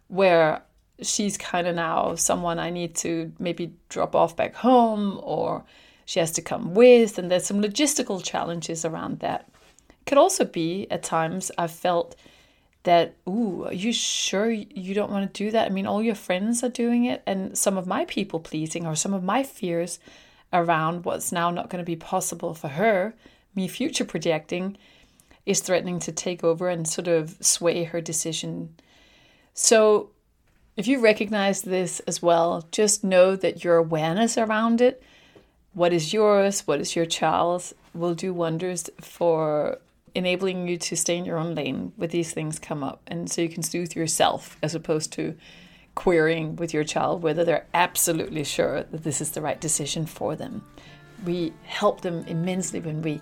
where 0.09 0.63
she's 1.03 1.37
kind 1.37 1.67
of 1.67 1.75
now 1.75 2.15
someone 2.15 2.59
I 2.59 2.71
need 2.71 2.95
to 2.97 3.33
maybe 3.39 3.75
drop 3.89 4.15
off 4.15 4.37
back 4.37 4.55
home 4.55 5.21
or 5.23 5.65
she 6.05 6.21
has 6.21 6.33
to 6.33 6.43
come 6.43 6.75
with, 6.75 7.19
and 7.19 7.31
there's 7.31 7.45
some 7.45 7.61
logistical 7.61 8.25
challenges 8.25 8.85
around 8.85 9.19
that. 9.21 9.41
It 9.91 10.07
could 10.07 10.17
also 10.19 10.45
be 10.47 10.87
at 10.91 11.03
times 11.03 11.51
I've 11.59 11.71
felt 11.71 12.17
that, 12.85 13.17
ooh, 13.29 13.67
are 13.67 13.75
you 13.75 13.93
sure 13.93 14.51
you 14.51 14.95
don't 14.95 15.11
want 15.11 15.35
to 15.35 15.45
do 15.45 15.51
that? 15.51 15.67
I 15.67 15.71
mean, 15.71 15.87
all 15.87 16.03
your 16.03 16.15
friends 16.15 16.65
are 16.65 16.71
doing 16.71 17.05
it, 17.05 17.23
and 17.27 17.59
some 17.59 17.77
of 17.77 17.87
my 17.87 18.07
people 18.07 18.41
pleasing 18.41 18.87
or 18.87 18.97
some 18.97 19.13
of 19.13 19.23
my 19.23 19.43
fears 19.43 19.99
around 20.51 21.05
what's 21.05 21.31
now 21.31 21.51
not 21.51 21.69
going 21.69 21.85
to 21.85 21.93
be 21.93 21.97
possible 21.97 22.55
for 22.55 22.69
her, 22.69 23.15
me 23.55 23.69
future 23.69 24.07
projecting, 24.07 24.79
is 25.49 25.61
threatening 25.61 25.99
to 26.01 26.13
take 26.13 26.45
over 26.45 26.69
and 26.69 26.87
sort 26.87 27.09
of 27.09 27.37
sway 27.41 27.85
her 27.85 28.01
decision. 28.01 28.75
So, 29.55 30.11
if 30.77 30.87
you 30.87 31.01
recognize 31.01 31.63
this 31.63 31.99
as 32.01 32.23
well, 32.23 32.69
just 32.71 33.03
know 33.03 33.35
that 33.35 33.65
your 33.65 33.77
awareness 33.77 34.39
around 34.39 34.81
it 34.81 35.03
what 35.79 35.93
is 35.93 36.13
yours, 36.13 36.67
what 36.67 36.81
is 36.81 36.97
your 36.97 37.07
child's, 37.07 37.73
will 37.95 38.15
do 38.15 38.35
wonders 38.35 38.91
for 39.01 39.79
enabling 40.15 40.67
you 40.67 40.77
to 40.77 40.97
stay 40.97 41.17
in 41.17 41.25
your 41.25 41.39
own 41.39 41.55
lane 41.55 41.93
when 41.97 42.11
these 42.11 42.33
things 42.33 42.59
come 42.59 42.83
up. 42.83 43.01
And 43.07 43.31
so 43.31 43.43
you 43.43 43.49
can 43.49 43.63
soothe 43.63 43.95
yourself 43.95 44.57
as 44.61 44.75
opposed 44.75 45.13
to 45.13 45.37
querying 45.95 46.57
with 46.57 46.73
your 46.75 46.85
child 46.85 47.23
whether 47.23 47.45
they're 47.45 47.67
absolutely 47.75 48.45
sure 48.45 48.83
that 48.85 49.05
this 49.05 49.21
is 49.21 49.33
the 49.33 49.41
right 49.41 49.61
decision 49.61 50.07
for 50.07 50.35
them. 50.35 50.65
We 51.25 51.53
help 51.65 52.01
them 52.01 52.25
immensely 52.27 52.81
when 52.81 53.03
we 53.03 53.21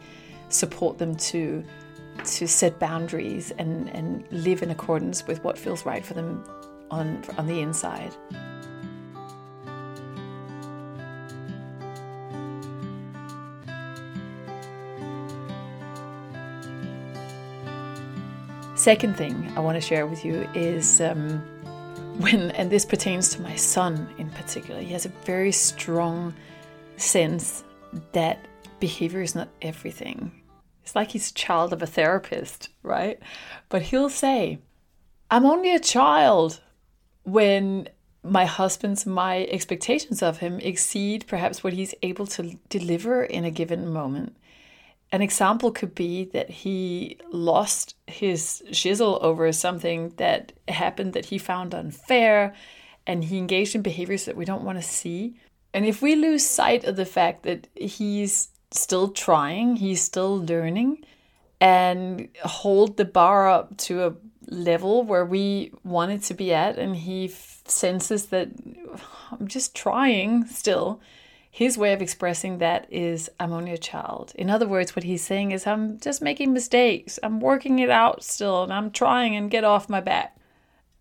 support 0.48 0.98
them 0.98 1.16
to 1.16 1.64
to 2.24 2.46
set 2.46 2.78
boundaries 2.78 3.52
and, 3.58 3.88
and 3.90 4.24
live 4.30 4.62
in 4.62 4.70
accordance 4.70 5.26
with 5.26 5.42
what 5.44 5.58
feels 5.58 5.84
right 5.84 6.04
for 6.04 6.14
them 6.14 6.44
on 6.90 7.22
on 7.36 7.46
the 7.46 7.60
inside. 7.60 8.14
Second 18.76 19.16
thing 19.16 19.52
I 19.56 19.60
want 19.60 19.74
to 19.74 19.80
share 19.80 20.06
with 20.06 20.24
you 20.24 20.48
is 20.54 21.00
um, 21.00 21.38
when, 22.18 22.52
and 22.52 22.70
this 22.70 22.84
pertains 22.84 23.30
to 23.30 23.42
my 23.42 23.56
son 23.56 24.08
in 24.18 24.30
particular, 24.30 24.80
he 24.80 24.92
has 24.92 25.06
a 25.06 25.08
very 25.24 25.50
strong 25.50 26.34
sense 26.96 27.64
that 28.12 28.46
behavior 28.78 29.22
is 29.22 29.34
not 29.34 29.48
everything. 29.60 30.30
It's 30.86 30.94
like 30.94 31.10
he's 31.10 31.32
child 31.32 31.72
of 31.72 31.82
a 31.82 31.86
therapist, 31.86 32.68
right? 32.84 33.18
But 33.68 33.82
he'll 33.82 34.08
say, 34.08 34.60
I'm 35.28 35.44
only 35.44 35.74
a 35.74 35.80
child 35.80 36.60
when 37.24 37.88
my 38.22 38.44
husband's 38.44 39.04
my 39.04 39.46
expectations 39.46 40.22
of 40.22 40.38
him 40.38 40.60
exceed 40.60 41.26
perhaps 41.26 41.64
what 41.64 41.72
he's 41.72 41.92
able 42.02 42.28
to 42.28 42.56
deliver 42.68 43.24
in 43.24 43.44
a 43.44 43.50
given 43.50 43.92
moment. 43.92 44.36
An 45.10 45.22
example 45.22 45.72
could 45.72 45.92
be 45.92 46.26
that 46.26 46.50
he 46.50 47.18
lost 47.32 47.96
his 48.06 48.62
shizzle 48.70 49.20
over 49.22 49.50
something 49.50 50.12
that 50.18 50.52
happened 50.68 51.14
that 51.14 51.24
he 51.26 51.38
found 51.38 51.74
unfair 51.74 52.54
and 53.08 53.24
he 53.24 53.38
engaged 53.38 53.74
in 53.74 53.82
behaviors 53.82 54.24
that 54.26 54.36
we 54.36 54.44
don't 54.44 54.62
want 54.62 54.78
to 54.78 54.84
see. 54.84 55.34
And 55.74 55.84
if 55.84 56.00
we 56.00 56.14
lose 56.14 56.46
sight 56.46 56.84
of 56.84 56.94
the 56.94 57.04
fact 57.04 57.42
that 57.42 57.66
he's 57.74 58.50
still 58.70 59.08
trying, 59.08 59.76
he's 59.76 60.02
still 60.02 60.44
learning, 60.44 61.04
and 61.60 62.28
hold 62.44 62.96
the 62.96 63.04
bar 63.04 63.48
up 63.48 63.76
to 63.78 64.06
a 64.06 64.14
level 64.48 65.02
where 65.02 65.24
we 65.24 65.72
want 65.84 66.12
it 66.12 66.22
to 66.22 66.34
be 66.34 66.52
at, 66.52 66.78
and 66.78 66.96
he 66.96 67.26
f- 67.26 67.62
senses 67.66 68.26
that 68.26 68.48
I'm 69.30 69.48
just 69.48 69.74
trying 69.74 70.46
still, 70.46 71.00
his 71.50 71.78
way 71.78 71.94
of 71.94 72.02
expressing 72.02 72.58
that 72.58 72.86
is, 72.92 73.30
I'm 73.40 73.52
only 73.52 73.72
a 73.72 73.78
child. 73.78 74.32
In 74.34 74.50
other 74.50 74.68
words, 74.68 74.94
what 74.94 75.04
he's 75.04 75.24
saying 75.24 75.52
is, 75.52 75.66
I'm 75.66 75.98
just 75.98 76.20
making 76.20 76.52
mistakes. 76.52 77.18
I'm 77.22 77.40
working 77.40 77.78
it 77.78 77.88
out 77.88 78.22
still, 78.22 78.62
and 78.62 78.72
I'm 78.72 78.90
trying 78.90 79.34
and 79.34 79.50
get 79.50 79.64
off 79.64 79.88
my 79.88 80.00
back. 80.00 80.36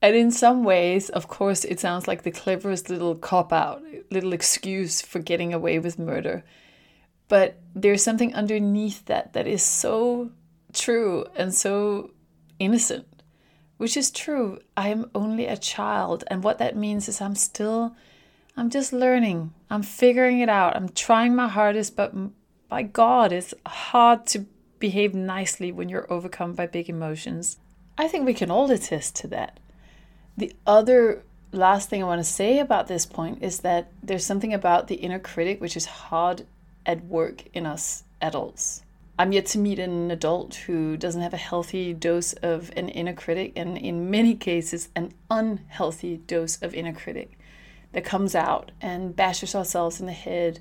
And 0.01 0.15
in 0.15 0.31
some 0.31 0.63
ways, 0.63 1.09
of 1.09 1.27
course, 1.27 1.65
it 1.65 1.79
sounds 1.79 2.07
like 2.07 2.23
the 2.23 2.31
cleverest 2.31 2.89
little 2.89 3.15
cop 3.15 3.51
out, 3.51 3.83
little 4.11 4.31
excuse 4.31 5.01
for 5.01 5.19
getting 5.19 5.53
away 5.53 5.77
with 5.79 5.99
murder. 5.99 6.45
But 7.27 7.57
there's 7.73 8.03
something 8.03 8.33
underneath 8.33 9.05
that 9.05 9.33
that 9.33 9.47
is 9.47 9.63
so 9.63 10.31
true 10.73 11.25
and 11.35 11.53
so 11.53 12.11
innocent, 12.59 13.07
which 13.77 13.97
is 13.97 14.11
true. 14.11 14.59
I 14.77 14.89
am 14.89 15.09
only 15.15 15.47
a 15.47 15.57
child. 15.57 16.23
And 16.27 16.43
what 16.43 16.59
that 16.59 16.75
means 16.75 17.07
is 17.09 17.21
I'm 17.21 17.35
still 17.35 17.95
I'm 18.57 18.69
just 18.69 18.93
learning. 18.93 19.53
I'm 19.69 19.83
figuring 19.83 20.39
it 20.39 20.49
out. 20.49 20.75
I'm 20.75 20.89
trying 20.89 21.35
my 21.35 21.49
hardest, 21.49 21.95
but 21.95 22.13
by 22.69 22.83
God, 22.83 23.33
it's 23.33 23.53
hard 23.65 24.25
to 24.27 24.45
behave 24.79 25.13
nicely 25.13 25.71
when 25.71 25.89
you're 25.89 26.11
overcome 26.11 26.53
by 26.53 26.67
big 26.67 26.89
emotions. 26.89 27.57
I 27.97 28.07
think 28.07 28.25
we 28.25 28.33
can 28.33 28.49
all 28.49 28.71
attest 28.71 29.15
to 29.17 29.27
that. 29.27 29.59
The 30.37 30.53
other 30.65 31.23
last 31.51 31.89
thing 31.89 32.01
I 32.01 32.07
want 32.07 32.19
to 32.19 32.31
say 32.31 32.59
about 32.59 32.87
this 32.87 33.05
point 33.05 33.41
is 33.41 33.59
that 33.59 33.91
there's 34.01 34.25
something 34.25 34.53
about 34.53 34.87
the 34.87 34.95
inner 34.95 35.19
critic 35.19 35.61
which 35.61 35.77
is 35.77 35.85
hard 35.85 36.45
at 36.85 37.05
work 37.05 37.43
in 37.53 37.65
us 37.65 38.03
adults. 38.21 38.83
I'm 39.17 39.31
yet 39.31 39.45
to 39.47 39.59
meet 39.59 39.79
an 39.79 40.11
adult 40.11 40.55
who 40.55 40.97
doesn't 40.97 41.21
have 41.21 41.33
a 41.33 41.37
healthy 41.37 41.93
dose 41.93 42.33
of 42.33 42.69
an 42.75 42.89
inner 42.89 43.13
critic, 43.13 43.53
and 43.55 43.77
in 43.77 44.11
many 44.11 44.35
cases, 44.35 44.89
an 44.95 45.13
unhealthy 45.31 46.17
dose 46.17 46.61
of 46.61 46.73
inner 46.73 46.91
critic 46.91 47.39
that 47.93 48.03
comes 48.03 48.35
out 48.35 48.71
and 48.81 49.15
bashes 49.15 49.55
ourselves 49.55 50.01
in 50.01 50.05
the 50.05 50.11
head 50.11 50.59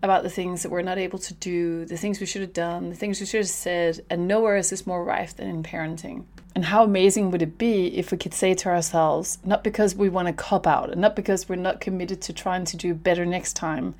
about 0.00 0.22
the 0.22 0.30
things 0.30 0.62
that 0.62 0.70
we're 0.70 0.80
not 0.80 0.96
able 0.96 1.18
to 1.18 1.34
do, 1.34 1.84
the 1.86 1.96
things 1.96 2.20
we 2.20 2.26
should 2.26 2.40
have 2.40 2.52
done, 2.52 2.90
the 2.90 2.94
things 2.94 3.18
we 3.18 3.26
should 3.26 3.40
have 3.40 3.48
said, 3.48 4.00
and 4.08 4.28
nowhere 4.28 4.56
is 4.56 4.70
this 4.70 4.86
more 4.86 5.02
rife 5.02 5.34
than 5.34 5.48
in 5.48 5.64
parenting. 5.64 6.24
And 6.54 6.64
how 6.64 6.84
amazing 6.84 7.32
would 7.32 7.42
it 7.42 7.58
be 7.58 7.88
if 7.96 8.12
we 8.12 8.18
could 8.18 8.32
say 8.32 8.54
to 8.54 8.68
ourselves, 8.68 9.38
not 9.44 9.64
because 9.64 9.96
we 9.96 10.08
want 10.08 10.28
to 10.28 10.32
cop 10.32 10.68
out, 10.68 10.90
and 10.90 11.00
not 11.00 11.16
because 11.16 11.48
we're 11.48 11.56
not 11.56 11.80
committed 11.80 12.20
to 12.22 12.32
trying 12.32 12.64
to 12.66 12.76
do 12.76 12.94
better 12.94 13.26
next 13.26 13.54
time, 13.54 13.96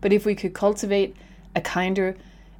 but 0.00 0.12
if 0.12 0.24
we 0.24 0.34
could 0.34 0.54
cultivate 0.54 1.16
a 1.54 1.60
kinder 1.60 2.16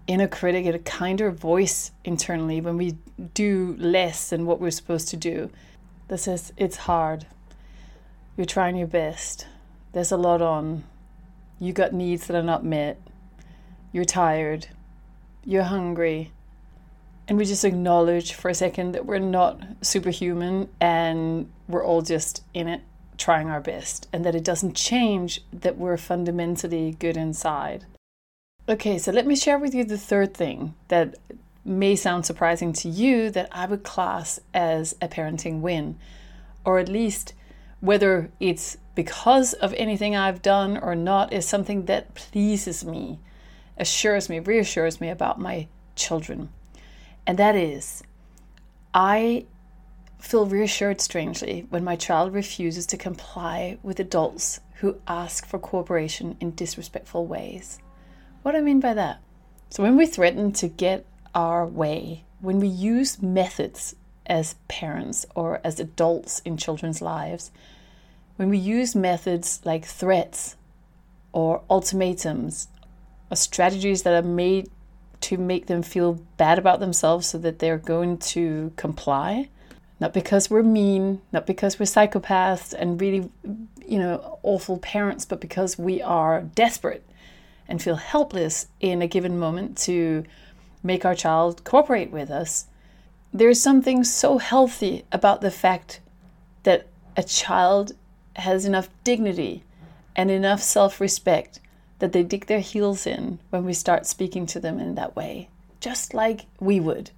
inner 0.09 0.27
critic, 0.27 0.67
a 0.67 0.79
kinder 0.79 1.31
voice 1.31 1.93
internally 2.05 2.61
when 2.61 2.77
we 2.79 2.97
do 3.35 3.77
less 3.79 4.31
than 4.31 4.47
what 4.47 4.59
we're 4.59 4.71
supposed 4.71 5.09
to 5.09 5.17
do 5.17 5.51
that 6.09 6.19
says, 6.19 6.53
it's 6.57 6.77
hard, 6.77 7.27
you're 8.37 8.47
trying 8.47 8.77
your 8.77 8.87
best, 8.87 9.47
there's 9.93 10.11
a 10.11 10.17
lot 10.17 10.41
on. 10.43 10.85
You 11.61 11.73
got 11.73 11.93
needs 11.93 12.27
that 12.27 12.37
are 12.37 12.43
not 12.43 12.65
met, 12.65 13.01
you're 13.93 14.05
tired, 14.05 14.69
you're 15.45 15.65
hungry. 15.65 16.33
And 17.27 17.37
we 17.37 17.45
just 17.45 17.65
acknowledge 17.65 18.33
for 18.33 18.49
a 18.49 18.55
second 18.55 18.93
that 18.93 19.05
we're 19.05 19.19
not 19.19 19.61
superhuman 19.83 20.71
and 20.81 21.51
we're 21.69 21.85
all 21.85 22.01
just 22.01 22.43
in 22.55 22.69
it 22.69 22.81
trying 23.19 23.51
our 23.51 23.61
best, 23.61 24.09
and 24.13 24.25
that 24.25 24.35
it 24.35 24.45
doesn't 24.45 24.75
change 24.75 25.43
that 25.53 25.77
we're 25.77 25.99
fundamentally 25.99 26.97
good 26.99 27.17
inside. 27.17 27.85
Okay, 28.69 28.99
so 28.99 29.13
let 29.13 29.27
me 29.27 29.35
share 29.35 29.59
with 29.59 29.75
you 29.75 29.85
the 29.85 29.99
third 29.99 30.35
thing 30.35 30.75
that 30.89 31.17
may 31.65 31.97
sound 31.97 32.25
surprising 32.25 32.73
to 32.73 32.89
you 32.89 33.31
that 33.31 33.49
I 33.53 33.67
would 33.67 33.83
class 33.83 34.41
as 34.55 34.95
a 35.03 35.09
parenting 35.09 35.61
win, 35.61 35.99
or 36.65 36.79
at 36.79 36.89
least 36.89 37.35
whether 37.81 38.31
it's 38.41 38.77
because 38.95 39.53
of 39.53 39.75
anything 39.75 40.17
I've 40.17 40.43
done 40.43 40.77
or 40.79 40.95
not, 40.95 41.33
is 41.33 41.47
something 41.47 41.85
that 41.85 42.15
pleases 42.15 42.85
me, 42.85 43.21
assures 43.77 44.29
me, 44.29 44.39
reassures 44.39 45.01
me 45.01 45.09
about 45.09 45.41
my 45.41 45.69
children. 45.95 46.49
And 47.27 47.39
that 47.39 47.55
is, 47.55 48.03
I 48.95 49.47
feel 50.19 50.47
reassured 50.47 51.01
strangely 51.01 51.67
when 51.71 51.85
my 51.85 51.97
child 51.97 52.33
refuses 52.33 52.87
to 52.87 52.97
comply 52.97 53.79
with 53.83 54.01
adults 54.01 54.61
who 54.77 55.01
ask 55.07 55.47
for 55.47 55.59
cooperation 55.59 56.37
in 56.41 56.55
disrespectful 56.55 57.27
ways. 57.27 57.79
What 58.43 58.53
do 58.53 58.59
I 58.59 58.63
mean 58.63 58.81
by 58.81 58.95
that? 58.95 59.21
So, 59.71 59.83
when 59.83 59.97
we 59.97 60.07
threaten 60.07 60.53
to 60.53 60.69
get 60.69 61.05
our 61.35 61.67
way, 61.67 62.25
when 62.41 62.59
we 62.59 62.69
use 62.69 63.23
methods 63.23 63.95
as 64.27 64.55
parents 64.69 65.27
or 65.35 65.61
as 65.65 65.81
adults 65.81 66.41
in 66.41 66.57
children's 66.57 67.03
lives, 67.03 67.51
when 68.37 68.49
we 68.49 68.59
use 68.59 68.95
methods 68.95 69.61
like 69.65 69.85
threats 69.85 70.57
or 71.33 71.63
ultimatums 71.69 72.69
or 73.31 73.37
strategies 73.37 74.03
that 74.03 74.15
are 74.15 74.27
made 74.27 74.71
to 75.21 75.37
make 75.37 75.67
them 75.67 75.83
feel 75.83 76.15
bad 76.37 76.59
about 76.59 76.81
themselves 76.81 77.27
so 77.27 77.39
that 77.39 77.59
they're 77.59 77.79
going 77.79 78.17
to 78.19 78.73
comply, 78.77 79.49
not 80.01 80.15
because 80.15 80.49
we're 80.49 80.63
mean, 80.63 81.21
not 81.33 81.47
because 81.47 81.79
we're 81.79 81.87
psychopaths 81.87 82.73
and 82.73 83.01
really, 83.01 83.31
you 83.87 83.99
know, 83.99 84.39
awful 84.43 84.79
parents, 84.79 85.25
but 85.25 85.41
because 85.41 85.79
we 85.79 86.01
are 86.01 86.43
desperate 86.43 87.05
and 87.67 87.83
feel 87.83 87.97
helpless 87.97 88.69
in 88.81 89.03
a 89.03 89.09
given 89.09 89.39
moment 89.39 89.77
to 89.77 90.25
make 90.83 91.05
our 91.05 91.15
child 91.15 91.65
cooperate 91.65 92.11
with 92.11 92.31
us 92.31 92.67
there's 93.33 93.61
something 93.61 94.05
so 94.05 94.39
healthy 94.39 95.05
about 95.13 95.41
the 95.41 95.51
fact 95.51 96.01
that 96.63 96.87
a 97.17 97.23
child 97.23 97.93
has 98.37 98.65
enough 98.65 98.89
dignity 99.05 99.65
and 100.17 100.31
enough 100.31 100.63
self 100.63 101.01
respect 101.01 101.61
that 101.99 102.13
they 102.13 102.23
dig 102.23 102.47
their 102.47 102.61
heels 102.61 103.07
in 103.07 103.39
when 103.51 103.65
we 103.65 103.73
start 103.73 104.07
speaking 104.07 104.47
to 104.47 104.61
them 104.61 104.79
in 104.79 104.95
that 104.95 105.17
way, 105.17 105.49
just 105.81 106.15
like 106.15 106.47
we 106.61 106.81
would. 106.81 107.11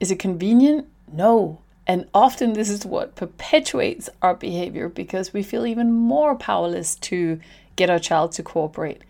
Is 0.00 0.10
it 0.10 0.18
convenient? 0.18 0.88
No. 1.12 1.60
And 1.86 2.08
often 2.12 2.52
this 2.52 2.68
is 2.68 2.84
what 2.84 3.14
perpetuates 3.14 4.08
our 4.20 4.34
behavior 4.34 4.88
because 4.88 5.32
we 5.32 5.42
feel 5.42 5.66
even 5.66 5.92
more 5.92 6.34
powerless 6.34 6.96
to 6.96 7.40
get 7.76 7.90
our 7.90 7.98
child 7.98 8.32
to 8.32 8.42
cooperate. 8.42 9.02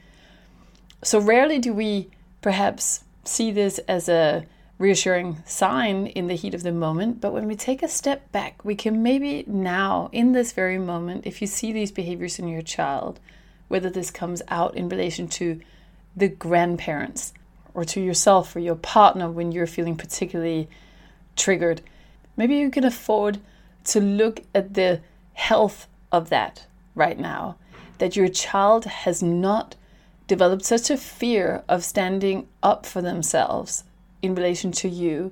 So 1.02 1.18
rarely 1.18 1.58
do 1.58 1.72
we 1.72 2.10
perhaps 2.42 3.04
see 3.24 3.50
this 3.50 3.78
as 3.80 4.08
a 4.08 4.44
reassuring 4.78 5.42
sign 5.46 6.06
in 6.08 6.26
the 6.26 6.34
heat 6.34 6.54
of 6.54 6.62
the 6.62 6.72
moment. 6.72 7.20
But 7.20 7.32
when 7.32 7.46
we 7.46 7.56
take 7.56 7.82
a 7.82 7.88
step 7.88 8.30
back, 8.32 8.64
we 8.64 8.74
can 8.74 9.02
maybe 9.02 9.44
now, 9.46 10.10
in 10.12 10.32
this 10.32 10.52
very 10.52 10.78
moment, 10.78 11.26
if 11.26 11.40
you 11.40 11.46
see 11.46 11.72
these 11.72 11.90
behaviors 11.90 12.38
in 12.38 12.48
your 12.48 12.62
child, 12.62 13.18
whether 13.68 13.88
this 13.88 14.10
comes 14.10 14.42
out 14.48 14.76
in 14.76 14.88
relation 14.88 15.28
to 15.28 15.60
the 16.14 16.28
grandparents 16.28 17.32
or 17.74 17.84
to 17.84 18.00
yourself 18.00 18.54
or 18.54 18.60
your 18.60 18.74
partner 18.74 19.30
when 19.30 19.52
you're 19.52 19.66
feeling 19.66 19.96
particularly 19.96 20.68
triggered, 21.36 21.80
maybe 22.36 22.56
you 22.56 22.70
can 22.70 22.84
afford 22.84 23.38
to 23.84 24.00
look 24.00 24.42
at 24.54 24.74
the 24.74 25.00
health 25.34 25.86
of 26.12 26.28
that 26.30 26.66
right 26.94 27.18
now. 27.18 27.56
That 27.98 28.16
your 28.16 28.28
child 28.28 28.84
has 28.84 29.22
not 29.22 29.76
developed 30.26 30.64
such 30.64 30.90
a 30.90 30.96
fear 30.96 31.62
of 31.68 31.84
standing 31.84 32.48
up 32.62 32.84
for 32.84 33.00
themselves 33.00 33.84
in 34.22 34.34
relation 34.34 34.72
to 34.72 34.88
you 34.88 35.30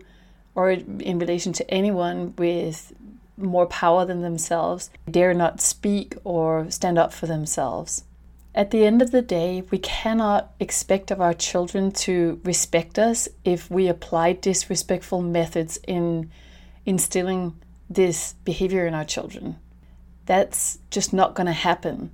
or 0.54 0.70
in 0.70 1.18
relation 1.18 1.52
to 1.52 1.70
anyone 1.70 2.34
with 2.36 2.92
more 3.36 3.66
power 3.66 4.04
than 4.04 4.22
themselves 4.22 4.90
dare 5.10 5.34
not 5.34 5.60
speak 5.60 6.14
or 6.22 6.70
stand 6.70 6.98
up 6.98 7.12
for 7.12 7.26
themselves. 7.26 8.04
At 8.54 8.70
the 8.70 8.86
end 8.86 9.02
of 9.02 9.10
the 9.10 9.22
day, 9.22 9.64
we 9.72 9.78
cannot 9.78 10.52
expect 10.60 11.10
of 11.10 11.20
our 11.20 11.34
children 11.34 11.90
to 11.92 12.40
respect 12.44 13.00
us 13.00 13.28
if 13.44 13.68
we 13.68 13.88
apply 13.88 14.34
disrespectful 14.34 15.22
methods 15.22 15.80
in 15.88 16.30
instilling 16.86 17.60
this 17.88 18.34
behavior 18.44 18.86
in 18.86 18.94
our 18.94 19.04
children. 19.04 19.56
That's 20.26 20.78
just 20.90 21.12
not 21.12 21.34
going 21.34 21.46
to 21.46 21.52
happen. 21.52 22.10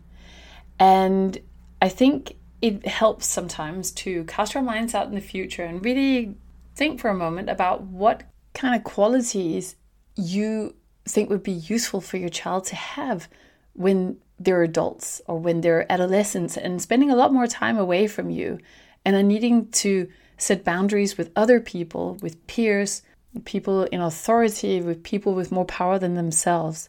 And 0.78 1.38
I 1.80 1.88
think 1.88 2.36
it 2.60 2.86
helps 2.86 3.26
sometimes 3.26 3.90
to 3.92 4.24
cast 4.24 4.54
our 4.56 4.62
minds 4.62 4.94
out 4.94 5.06
in 5.06 5.14
the 5.14 5.20
future 5.20 5.64
and 5.64 5.84
really 5.84 6.36
think 6.74 7.00
for 7.00 7.08
a 7.08 7.14
moment 7.14 7.48
about 7.48 7.82
what 7.82 8.24
kind 8.54 8.74
of 8.74 8.84
qualities 8.84 9.76
you 10.16 10.74
think 11.06 11.30
would 11.30 11.42
be 11.42 11.52
useful 11.52 12.00
for 12.00 12.16
your 12.16 12.28
child 12.28 12.64
to 12.64 12.76
have 12.76 13.28
when 13.72 14.18
they're 14.38 14.62
adults 14.62 15.20
or 15.26 15.38
when 15.38 15.60
they're 15.60 15.90
adolescents 15.90 16.56
and 16.56 16.80
spending 16.80 17.10
a 17.10 17.16
lot 17.16 17.32
more 17.32 17.46
time 17.46 17.78
away 17.78 18.06
from 18.06 18.30
you 18.30 18.58
and 19.04 19.16
are 19.16 19.22
needing 19.22 19.70
to 19.70 20.08
set 20.36 20.64
boundaries 20.64 21.16
with 21.16 21.30
other 21.36 21.60
people, 21.60 22.16
with 22.22 22.46
peers, 22.46 23.02
people 23.44 23.84
in 23.84 24.00
authority, 24.00 24.80
with 24.80 25.02
people 25.02 25.34
with 25.34 25.52
more 25.52 25.64
power 25.64 25.98
than 25.98 26.14
themselves. 26.14 26.88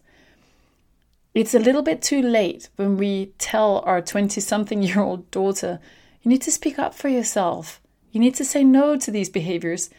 It's 1.33 1.53
a 1.53 1.59
little 1.59 1.81
bit 1.81 2.01
too 2.01 2.21
late 2.21 2.69
when 2.75 2.97
we 2.97 3.27
tell 3.37 3.79
our 3.85 4.01
20 4.01 4.41
something 4.41 4.83
year 4.83 4.99
old 4.99 5.29
daughter, 5.31 5.79
you 6.21 6.29
need 6.29 6.41
to 6.43 6.51
speak 6.51 6.77
up 6.77 6.93
for 6.93 7.07
yourself. 7.07 7.81
You 8.11 8.19
need 8.19 8.35
to 8.35 8.45
say 8.45 8.63
no 8.63 8.97
to 8.97 9.11
these 9.11 9.29
behaviors 9.29 9.89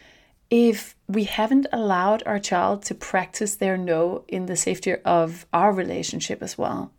if 0.50 0.94
we 1.09 1.24
haven't 1.24 1.66
allowed 1.72 2.22
our 2.26 2.38
child 2.38 2.83
to 2.85 2.94
practice 2.94 3.57
their 3.57 3.78
no 3.78 4.24
in 4.28 4.46
the 4.46 4.57
safety 4.57 4.94
of 4.96 5.46
our 5.52 5.72
relationship 5.72 6.42
as 6.42 6.59
well. 6.59 6.92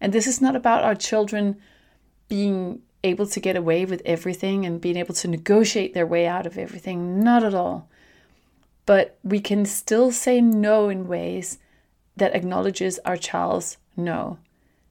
And 0.00 0.12
this 0.12 0.26
is 0.26 0.42
not 0.42 0.54
about 0.54 0.84
our 0.84 0.94
children 0.94 1.56
being 2.28 2.82
able 3.02 3.26
to 3.26 3.40
get 3.40 3.56
away 3.56 3.86
with 3.86 4.02
everything 4.04 4.66
and 4.66 4.80
being 4.80 4.98
able 4.98 5.14
to 5.14 5.28
negotiate 5.28 5.94
their 5.94 6.06
way 6.06 6.26
out 6.26 6.46
of 6.46 6.58
everything. 6.58 7.20
Not 7.20 7.42
at 7.42 7.54
all. 7.54 7.88
But 8.86 9.18
we 9.22 9.40
can 9.40 9.64
still 9.64 10.12
say 10.12 10.40
no 10.40 10.88
in 10.88 11.08
ways 11.08 11.58
that 12.16 12.34
acknowledges 12.34 12.98
our 13.04 13.16
child's 13.16 13.78
no. 13.96 14.38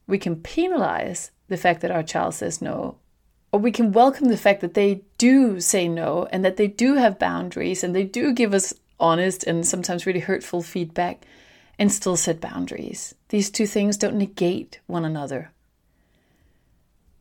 We 0.07 0.17
can 0.17 0.37
penalize 0.37 1.31
the 1.47 1.57
fact 1.57 1.81
that 1.81 1.91
our 1.91 2.03
child 2.03 2.33
says 2.33 2.61
no 2.61 2.97
or 3.53 3.59
we 3.59 3.71
can 3.71 3.91
welcome 3.91 4.29
the 4.29 4.35
fact 4.35 4.61
that 4.61 4.73
they 4.73 5.03
do 5.19 5.59
say 5.61 5.87
no 5.87 6.27
and 6.31 6.43
that 6.43 6.57
they 6.57 6.65
do 6.67 6.95
have 6.95 7.19
boundaries 7.19 7.83
and 7.83 7.95
they 7.95 8.03
do 8.03 8.33
give 8.33 8.51
us 8.51 8.73
honest 8.99 9.43
and 9.43 9.65
sometimes 9.65 10.07
really 10.07 10.19
hurtful 10.19 10.63
feedback 10.63 11.23
and 11.77 11.91
still 11.91 12.17
set 12.17 12.41
boundaries. 12.41 13.13
These 13.29 13.51
two 13.51 13.67
things 13.67 13.95
don't 13.95 14.15
negate 14.15 14.79
one 14.87 15.05
another. 15.05 15.51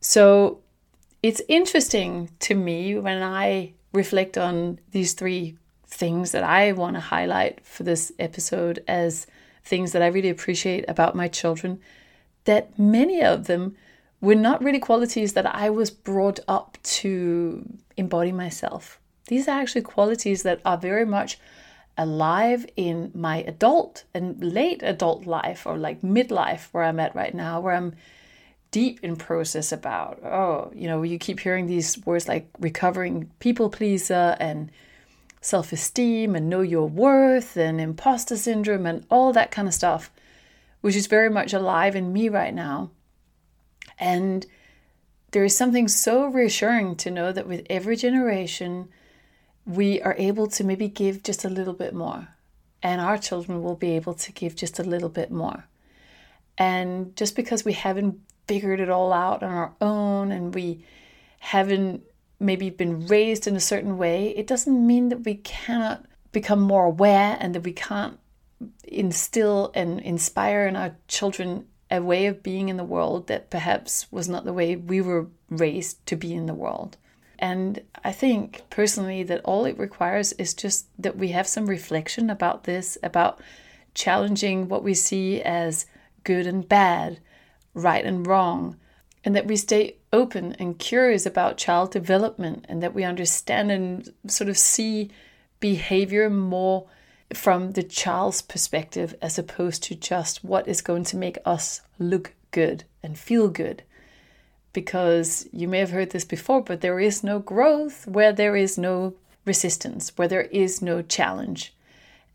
So 0.01 0.61
it's 1.23 1.43
interesting 1.49 2.31
to 2.41 2.55
me 2.55 2.99
when 2.99 3.23
I 3.23 3.75
reflect 3.93 4.39
on 4.39 4.81
these 4.91 5.13
three 5.13 5.59
things 5.93 6.33
that 6.33 6.43
I 6.43 6.73
want 6.73 6.97
to 6.97 7.01
highlight 7.01 7.65
for 7.65 7.83
this 7.83 8.13
episode 8.19 8.83
as 8.89 9.27
things 9.65 9.93
that 9.93 10.03
I 10.03 10.07
really 10.07 10.31
appreciate 10.31 10.85
about 10.89 11.15
my 11.15 11.29
children, 11.29 11.81
that 12.45 12.79
many 12.79 13.23
of 13.23 13.47
them 13.47 13.77
were 14.21 14.35
not 14.35 14.63
really 14.63 14.79
qualities 14.79 15.35
that 15.35 15.47
I 15.47 15.69
was 15.71 15.91
brought 15.91 16.41
up 16.49 16.79
to 16.83 17.69
embody 17.97 18.33
myself. 18.33 18.99
These 19.27 19.49
are 19.49 19.61
actually 19.61 19.83
qualities 19.83 20.43
that 20.43 20.61
are 20.65 20.79
very 20.79 21.05
much 21.05 21.39
alive 21.99 22.65
in 22.75 23.11
my 23.15 23.43
adult 23.43 24.05
and 24.15 24.43
late 24.43 24.83
adult 24.83 25.27
life 25.27 25.67
or 25.67 25.77
like 25.77 26.01
midlife 26.01 26.69
where 26.73 26.85
I'm 26.85 27.01
at 27.01 27.15
right 27.15 27.35
now, 27.35 27.61
where 27.61 27.75
I'm 27.75 27.95
deep 28.71 29.01
in 29.03 29.17
process 29.17 29.73
about, 29.73 30.25
oh, 30.25 30.73
you 30.75 30.89
know, 30.89 31.03
you 31.03 31.19
keep 31.19 31.41
hearing 31.41 31.67
these 31.67 32.05
words 32.07 32.27
like 32.27 32.49
recovering 32.59 33.31
people 33.41 33.69
pleaser 33.69 34.37
and 34.41 34.71
self 35.43 35.73
esteem 35.73 36.35
and 36.35 36.49
know 36.49 36.63
your 36.63 36.89
worth 36.89 37.57
and 37.57 37.81
imposter 37.81 38.37
syndrome 38.37 38.87
and 38.87 39.05
all 39.11 39.33
that 39.33 39.51
kind 39.51 39.69
of 39.69 39.75
stuff, 39.75 40.11
which 40.81 40.97
is 40.97 41.07
very 41.07 41.29
much 41.29 41.53
alive 41.53 41.95
in 41.95 42.13
me 42.13 42.31
right 42.31 42.55
now. 42.55 42.91
And 43.99 44.47
there 45.33 45.45
is 45.45 45.57
something 45.57 45.89
so 45.89 46.27
reassuring 46.27 46.97
to 46.97 47.11
know 47.11 47.33
that 47.33 47.49
with 47.49 47.67
every 47.69 47.97
generation, 47.97 48.89
we 49.67 50.01
are 50.01 50.15
able 50.17 50.47
to 50.47 50.65
maybe 50.65 50.89
give 50.89 51.23
just 51.23 51.45
a 51.45 51.51
little 51.51 51.75
bit 51.75 51.95
more, 51.95 52.29
and 52.83 53.01
our 53.01 53.19
children 53.19 53.63
will 53.63 53.77
be 53.77 53.93
able 53.93 54.15
to 54.15 54.33
give 54.33 54.57
just 54.57 54.79
a 54.79 54.85
little 54.85 55.09
bit 55.09 55.31
more. 55.31 55.67
And 56.57 57.17
just 57.17 57.35
because 57.35 57.65
we 57.65 57.73
haven't 57.73 58.21
figured 58.47 58.81
it 58.81 58.91
all 58.91 59.13
out 59.13 59.43
on 59.43 59.51
our 59.51 59.73
own 59.81 60.31
and 60.31 60.55
we 60.55 60.85
haven't 61.39 62.03
maybe 62.43 62.71
been 62.71 63.07
raised 63.07 63.47
in 63.47 63.57
a 63.57 63.61
certain 63.61 63.97
way, 63.99 64.29
it 64.37 64.47
doesn't 64.47 64.87
mean 64.87 65.09
that 65.09 65.25
we 65.25 65.37
cannot 65.37 66.05
become 66.33 66.61
more 66.61 66.85
aware 66.85 67.37
and 67.41 67.55
that 67.55 67.65
we 67.65 67.73
can't 67.73 68.19
instill 68.85 69.71
and 69.75 70.01
inspire 70.01 70.67
in 70.67 70.77
our 70.77 70.97
children 71.09 71.67
a 71.91 72.01
way 72.01 72.27
of 72.27 72.43
being 72.43 72.69
in 72.69 72.77
the 72.77 72.85
world 72.85 73.27
that 73.27 73.51
perhaps 73.51 74.11
was 74.11 74.29
not 74.29 74.45
the 74.45 74.53
way 74.53 74.77
we 74.77 75.01
were 75.01 75.27
raised 75.51 76.05
to 76.07 76.17
be 76.17 76.33
in 76.35 76.47
the 76.47 76.55
world. 76.55 76.97
And 77.39 77.83
I 78.05 78.13
think 78.13 78.63
personally 78.71 79.23
that 79.25 79.43
all 79.45 79.65
it 79.65 79.79
requires 79.79 80.33
is 80.35 80.55
just 80.55 80.87
that 80.99 81.19
we 81.19 81.29
have 81.29 81.47
some 81.47 81.67
reflection 81.67 82.31
about 82.31 82.65
this, 82.65 82.97
about 83.03 83.41
challenging 83.95 84.69
what 84.69 84.85
we 84.85 84.95
see 84.95 85.43
as 85.43 85.87
good 86.25 86.47
and 86.47 86.67
bad, 86.67 87.19
right 87.75 88.05
and 88.05 88.27
wrong, 88.27 88.77
and 89.25 89.37
that 89.37 89.47
we 89.47 89.57
stay 89.57 89.97
open 90.13 90.53
and 90.59 90.79
curious 90.79 91.27
about 91.27 91.57
child 91.57 91.91
development 91.91 92.65
and 92.69 92.83
that 92.83 92.95
we 92.95 93.05
understand 93.05 93.71
and 93.71 94.13
sort 94.27 94.51
of 94.51 94.59
see 94.59 95.11
behavior 95.61 96.29
more 96.29 96.87
from 97.33 97.73
the 97.73 97.83
child's 97.83 98.43
perspective 98.43 99.15
as 99.23 99.39
opposed 99.39 99.83
to 99.85 99.95
just 99.95 100.45
what 100.45 100.69
is 100.69 100.83
going 100.83 101.05
to 101.05 101.17
make 101.17 101.39
us 101.45 101.81
look 101.99 102.35
good 102.51 102.85
and 103.03 103.19
feel 103.19 103.49
good 103.49 103.83
because 104.73 105.47
you 105.53 105.69
may 105.69 105.79
have 105.79 105.91
heard 105.91 106.11
this 106.11 106.25
before, 106.25 106.63
but 106.63 106.81
there 106.81 106.99
is 106.99 107.23
no 107.23 107.39
growth 107.39 108.07
where 108.07 108.33
there 108.33 108.57
is 108.57 108.79
no 108.79 109.15
resistance, 109.45 110.13
where 110.17 110.29
there 110.29 110.43
is 110.43 110.81
no 110.81 111.03
challenge. 111.03 111.75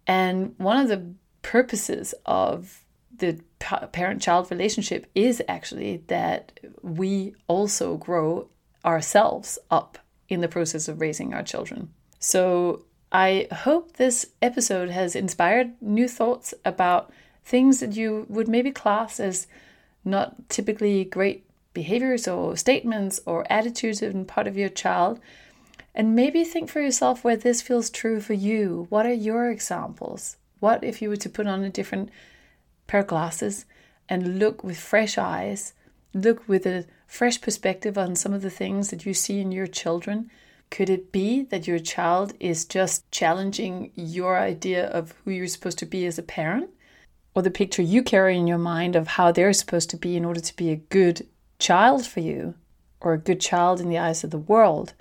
And 0.06 0.54
one 0.58 0.78
of 0.78 0.88
the 0.88 1.13
purposes 1.41 2.13
of 2.26 2.84
the 3.19 3.39
parent 3.60 4.21
child 4.21 4.49
relationship 4.51 5.08
is 5.15 5.41
actually 5.47 6.03
that 6.08 6.60
we 6.82 7.36
also 7.47 7.97
grow 7.97 8.47
ourselves 8.86 9.60
up 9.69 9.97
in 10.30 10.41
the 10.41 10.47
process 10.47 10.88
of 10.88 11.01
raising 11.01 11.34
our 11.34 11.43
children. 11.43 11.89
So 12.19 12.86
I 13.12 13.47
hope 13.51 13.93
this 13.93 14.27
episode 14.41 14.89
has 14.89 15.15
inspired 15.15 15.73
new 15.82 16.08
thoughts 16.08 16.53
about 16.65 17.12
things 17.45 17.80
that 17.80 17.95
you 17.95 18.25
would 18.30 18.47
maybe 18.47 18.71
class 18.71 19.19
as 19.19 19.47
not 20.03 20.49
typically 20.49 21.06
great 21.06 21.45
behaviors 21.73 22.27
or 22.27 22.58
statements 22.58 23.19
or 23.25 23.45
attitudes 23.51 24.01
in 24.01 24.25
part 24.25 24.47
of 24.47 24.58
your 24.58 24.69
child. 24.69 25.19
And 25.95 26.15
maybe 26.15 26.43
think 26.43 26.69
for 26.69 26.82
yourself 26.82 27.23
where 27.23 27.38
this 27.38 27.62
feels 27.62 27.89
true 27.89 28.19
for 28.19 28.34
you. 28.34 28.88
What 28.89 29.06
are 29.06 29.13
your 29.13 29.49
examples? 29.49 30.38
What 30.60 30.84
if 30.84 31.01
you 31.01 31.10
were 31.10 31.17
to 31.17 31.30
put 31.30 31.47
on 31.47 31.63
a 31.63 31.69
different 31.69 32.10
pair 32.88 33.02
of 33.02 33.08
glasses 33.08 33.65
and 34.10 34.39
look 34.39 34.63
with 34.63 34.78
fresh 34.78 35.17
eyes, 35.17 35.73
look 36.13 36.47
with 36.47 36.65
a 36.65 36.86
fresh 37.06 37.39
perspective 37.39 37.97
on 37.97 38.15
some 38.15 38.34
of 38.34 38.41
the 38.41 38.50
things 38.50 38.89
that 38.89 39.06
you 39.06 39.13
see 39.13 39.39
in 39.39 39.52
your 39.52 39.67
children? 39.67 40.30
Could 40.69 40.89
it 40.89 41.12
be 41.12 41.43
that 41.43 41.67
your 41.67 41.80
child 41.80 42.34
is 42.39 42.65
just 42.65 43.10
challenging 43.12 43.91
your 43.95 44.38
idea 44.38 44.88
of 44.88 45.13
who 45.23 45.32
you're 45.32 45.47
supposed 45.47 45.80
to 45.80 45.86
be 45.86 46.06
as 46.06 46.17
a 46.17 46.23
parent? 46.23 46.69
Or 47.34 47.41
the 47.41 47.52
picture 47.52 47.82
you 47.82 48.04
carry 48.04 48.38
in 48.38 48.47
your 48.47 48.58
mind 48.58 48.95
of 48.95 49.08
how 49.08 49.32
they're 49.32 49.54
supposed 49.54 49.89
to 49.91 49.97
be 49.97 50.17
in 50.17 50.26
order 50.26 50.39
to 50.39 50.56
be 50.56 50.71
a 50.71 50.76
good 50.76 51.28
child 51.60 52.06
for 52.06 52.19
you 52.19 52.56
or 53.00 53.13
a 53.13 53.17
good 53.17 53.39
child 53.39 53.80
in 53.80 53.89
the 53.89 53.97
eyes 53.97 54.23
of 54.23 54.32
the 54.32 54.38
world. 54.38 54.93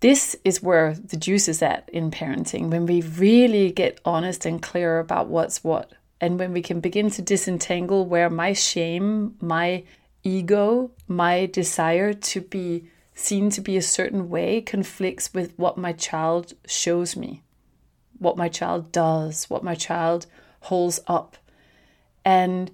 This 0.00 0.36
is 0.44 0.62
where 0.62 0.94
the 0.94 1.16
juice 1.16 1.48
is 1.48 1.62
at 1.62 1.88
in 1.92 2.10
parenting 2.10 2.70
when 2.70 2.86
we 2.86 3.02
really 3.02 3.70
get 3.70 4.00
honest 4.04 4.46
and 4.46 4.62
clear 4.62 4.98
about 4.98 5.28
what's 5.28 5.62
what. 5.62 5.92
And 6.20 6.38
when 6.38 6.52
we 6.52 6.62
can 6.62 6.80
begin 6.80 7.10
to 7.10 7.22
disentangle 7.22 8.06
where 8.06 8.30
my 8.30 8.52
shame, 8.52 9.36
my 9.40 9.84
ego, 10.22 10.90
my 11.06 11.46
desire 11.46 12.12
to 12.12 12.40
be 12.40 12.88
seen 13.14 13.48
to 13.50 13.60
be 13.60 13.76
a 13.76 13.82
certain 13.82 14.28
way 14.28 14.60
conflicts 14.60 15.32
with 15.32 15.58
what 15.58 15.78
my 15.78 15.92
child 15.92 16.52
shows 16.66 17.16
me, 17.16 17.42
what 18.18 18.36
my 18.36 18.48
child 18.48 18.92
does, 18.92 19.48
what 19.48 19.64
my 19.64 19.74
child 19.74 20.26
holds 20.60 21.00
up. 21.06 21.36
And 22.24 22.70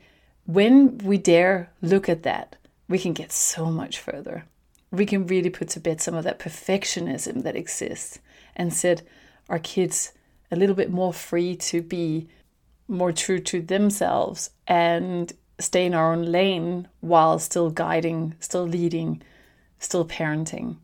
when 0.46 0.98
we 0.98 1.18
dare 1.18 1.70
look 1.80 2.08
at 2.08 2.22
that, 2.24 2.56
we 2.88 2.98
can 2.98 3.12
get 3.12 3.32
so 3.32 3.66
much 3.66 3.98
further. 3.98 4.46
We 4.90 5.06
can 5.06 5.26
really 5.26 5.50
put 5.50 5.68
to 5.70 5.80
bed 5.80 6.00
some 6.00 6.14
of 6.14 6.24
that 6.24 6.38
perfectionism 6.38 7.42
that 7.44 7.56
exists 7.56 8.18
and 8.56 8.72
set 8.72 9.02
our 9.48 9.58
kids 9.58 10.12
a 10.50 10.56
little 10.56 10.74
bit 10.74 10.90
more 10.90 11.12
free 11.12 11.56
to 11.56 11.80
be 11.80 12.28
more 12.88 13.12
true 13.12 13.38
to 13.38 13.62
themselves 13.62 14.50
and 14.66 15.32
stay 15.58 15.86
in 15.86 15.94
our 15.94 16.12
own 16.12 16.24
lane 16.24 16.88
while 17.00 17.38
still 17.38 17.70
guiding, 17.70 18.34
still 18.40 18.64
leading, 18.64 19.22
still 19.78 20.04
parenting. 20.04 20.76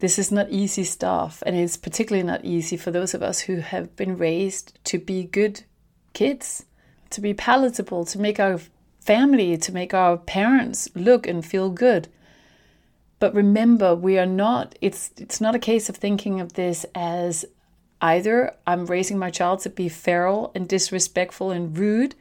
This 0.00 0.18
is 0.18 0.32
not 0.32 0.50
easy 0.50 0.82
stuff, 0.82 1.42
and 1.46 1.54
it's 1.54 1.76
particularly 1.76 2.26
not 2.26 2.44
easy 2.44 2.76
for 2.76 2.90
those 2.90 3.14
of 3.14 3.22
us 3.22 3.40
who 3.40 3.56
have 3.56 3.94
been 3.94 4.16
raised 4.16 4.76
to 4.86 4.98
be 4.98 5.24
good 5.24 5.62
kids, 6.12 6.64
to 7.10 7.20
be 7.20 7.34
palatable, 7.34 8.04
to 8.06 8.18
make 8.18 8.40
our 8.40 8.58
family, 8.98 9.56
to 9.56 9.72
make 9.72 9.94
our 9.94 10.16
parents 10.16 10.88
look 10.94 11.26
and 11.26 11.46
feel 11.46 11.70
good. 11.70 12.08
But 13.20 13.34
remember, 13.34 13.94
we 13.94 14.18
are 14.18 14.26
not, 14.26 14.76
it's, 14.80 15.12
it's 15.16 15.40
not 15.40 15.54
a 15.54 15.60
case 15.60 15.88
of 15.88 15.96
thinking 15.96 16.40
of 16.40 16.54
this 16.54 16.84
as 16.96 17.44
either 18.02 18.54
I'm 18.66 18.84
raising 18.86 19.18
my 19.18 19.30
child 19.30 19.60
to 19.60 19.70
be 19.70 19.88
feral 19.88 20.50
and 20.54 20.68
disrespectful 20.68 21.52
and 21.52 21.76
rude, 21.78 22.14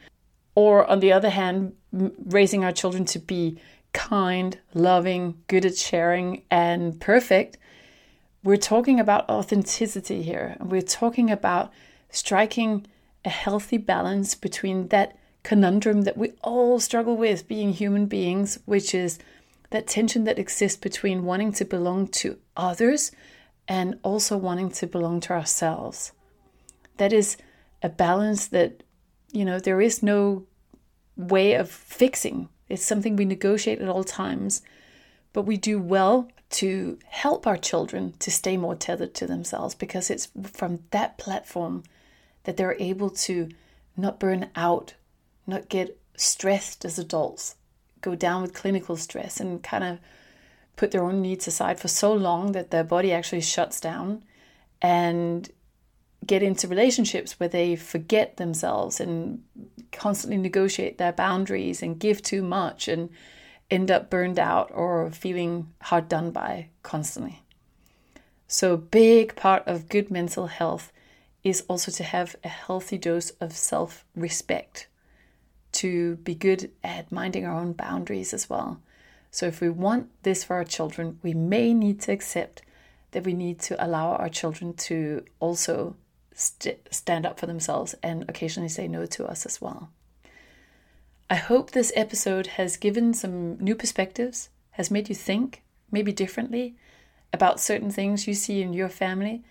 or 0.56 0.86
on 0.86 1.00
the 1.00 1.12
other 1.12 1.32
hand, 1.32 1.74
raising 1.91 2.63
our 2.63 2.72
children 2.72 3.04
to 3.06 3.20
be 3.20 3.60
kind, 3.91 4.58
loving, 4.74 5.41
good 5.48 5.65
at 5.65 5.76
sharing, 5.76 6.44
and 6.50 7.02
perfect. 7.02 7.58
We're 8.44 8.58
talking 8.58 9.00
about 9.00 9.30
authenticity 9.30 10.22
here. 10.22 10.56
And 10.60 10.72
we're 10.72 10.82
talking 10.82 11.30
about 11.30 11.74
striking 12.10 12.86
a 13.26 13.30
healthy 13.30 13.78
balance 13.78 14.36
between 14.36 14.88
that 14.89 15.17
conundrum 15.44 16.04
that 16.04 16.17
we 16.17 16.34
all 16.44 16.80
struggle 16.80 17.17
with 17.17 17.48
being 17.48 17.74
human 17.74 18.06
beings, 18.06 18.60
which 18.65 18.94
is 18.94 19.20
that 19.72 19.88
tension 19.88 20.26
that 20.26 20.39
exists 20.39 20.78
between 20.78 21.26
wanting 21.26 21.52
to 21.54 21.65
belong 21.65 22.08
to 22.08 22.38
others 22.56 23.12
and 23.72 23.98
also 24.04 24.36
wanting 24.36 24.70
to 24.70 24.86
belong 24.86 25.22
to 25.22 25.32
ourselves. 25.32 26.12
That 26.98 27.14
is 27.14 27.38
a 27.82 27.88
balance 27.88 28.48
that, 28.48 28.84
you 29.32 29.46
know, 29.46 29.60
there 29.62 29.80
is 29.80 30.04
no 30.04 30.46
way 31.16 31.54
of 31.54 31.72
fixing. 31.72 32.50
It's 32.68 32.84
something 32.84 33.16
we 33.16 33.24
negotiate 33.24 33.80
at 33.80 33.88
all 33.88 34.04
times, 34.04 34.62
but 35.32 35.44
we 35.44 35.56
do 35.56 35.80
well 35.80 36.28
to 36.50 37.00
help 37.06 37.48
our 37.48 37.56
children 37.56 38.14
to 38.20 38.30
stay 38.30 38.58
more 38.58 38.76
tethered 38.76 39.14
to 39.14 39.26
themselves 39.26 39.74
because 39.74 40.10
it's 40.10 40.28
from 40.52 40.80
that 40.92 41.18
platform 41.18 41.84
that 42.44 42.58
they're 42.58 42.76
able 42.78 43.10
to 43.10 43.48
not 43.96 44.20
burn 44.20 44.50
out 44.54 44.96
not 45.48 45.70
get 45.70 45.98
stressed 46.18 46.84
as 46.84 47.00
adults, 47.00 47.56
go 48.02 48.16
down 48.16 48.42
with 48.42 48.54
clinical 48.54 48.98
stress 48.98 49.40
and 49.40 49.64
kind 49.64 49.86
of 49.86 50.00
put 50.76 50.92
their 50.92 51.04
own 51.04 51.22
needs 51.22 51.48
aside 51.48 51.80
for 51.80 51.88
so 51.88 52.14
long 52.14 52.54
that 52.54 52.72
their 52.72 52.84
body 52.84 53.12
actually 53.12 53.42
shuts 53.42 53.80
down 53.80 54.24
and 54.82 55.50
get 56.26 56.44
into 56.44 56.68
relationships 56.68 57.40
where 57.40 57.50
they 57.50 57.76
forget 57.76 58.38
themselves 58.38 59.00
and 59.00 59.44
constantly 59.92 60.38
negotiate 60.38 60.98
their 60.98 61.12
boundaries 61.12 61.82
and 61.82 62.00
give 62.00 62.22
too 62.22 62.42
much 62.42 62.88
and 62.88 63.10
end 63.70 63.90
up 63.90 64.10
burned 64.10 64.38
out 64.38 64.70
or 64.74 65.10
feeling 65.12 65.72
hard 65.82 66.08
done 66.08 66.32
by 66.32 66.68
constantly. 66.84 67.42
So, 68.48 68.74
a 68.74 68.78
big 68.78 69.36
part 69.36 69.64
of 69.66 69.88
good 69.88 70.12
mental 70.12 70.48
health 70.48 70.92
is 71.44 71.64
also 71.68 71.92
to 71.92 72.04
have 72.04 72.36
a 72.44 72.50
healthy 72.50 72.98
dose 72.98 73.32
of 73.42 73.54
self 73.54 74.06
respect 74.16 74.88
to 75.72 76.18
be 76.18 76.36
good 76.36 76.70
at 76.84 77.12
minding 77.12 77.46
our 77.46 77.56
own 77.56 77.74
boundaries 77.74 78.34
as 78.34 78.50
well. 78.50 78.82
So, 79.32 79.48
if 79.48 79.62
we 79.62 79.70
want 79.70 80.10
this 80.24 80.44
for 80.44 80.58
our 80.58 80.65
children, 80.65 81.17
we 81.24 81.34
may 81.34 81.74
need 81.74 82.02
to 82.02 82.12
accept 82.12 82.62
that 83.12 83.24
we 83.24 83.34
need 83.34 83.60
to 83.60 83.84
allow 83.84 84.15
our 84.15 84.30
children 84.30 84.74
to 84.74 85.24
also 85.39 85.96
st- 86.34 86.88
stand 86.91 87.26
up 87.26 87.39
for 87.39 87.46
themselves 87.48 87.96
and 88.04 88.26
occasionally 88.30 88.70
say 88.70 88.88
no 88.88 89.06
to 89.06 89.26
us 89.26 89.46
as 89.46 89.62
well. 89.62 89.89
I 91.30 91.36
hope 91.36 91.72
this 91.72 91.94
episode 91.96 92.48
has 92.48 92.76
given 92.76 93.13
some 93.13 93.58
new 93.58 93.74
perspectives, 93.74 94.50
has 94.72 94.91
made 94.91 95.08
you 95.08 95.15
think 95.15 95.63
maybe 95.89 96.12
differently 96.12 96.76
about 97.32 97.62
certain 97.62 97.89
things 97.89 98.28
you 98.28 98.34
see 98.34 98.62
in 98.62 98.74
your 98.74 98.89
family. 98.89 99.44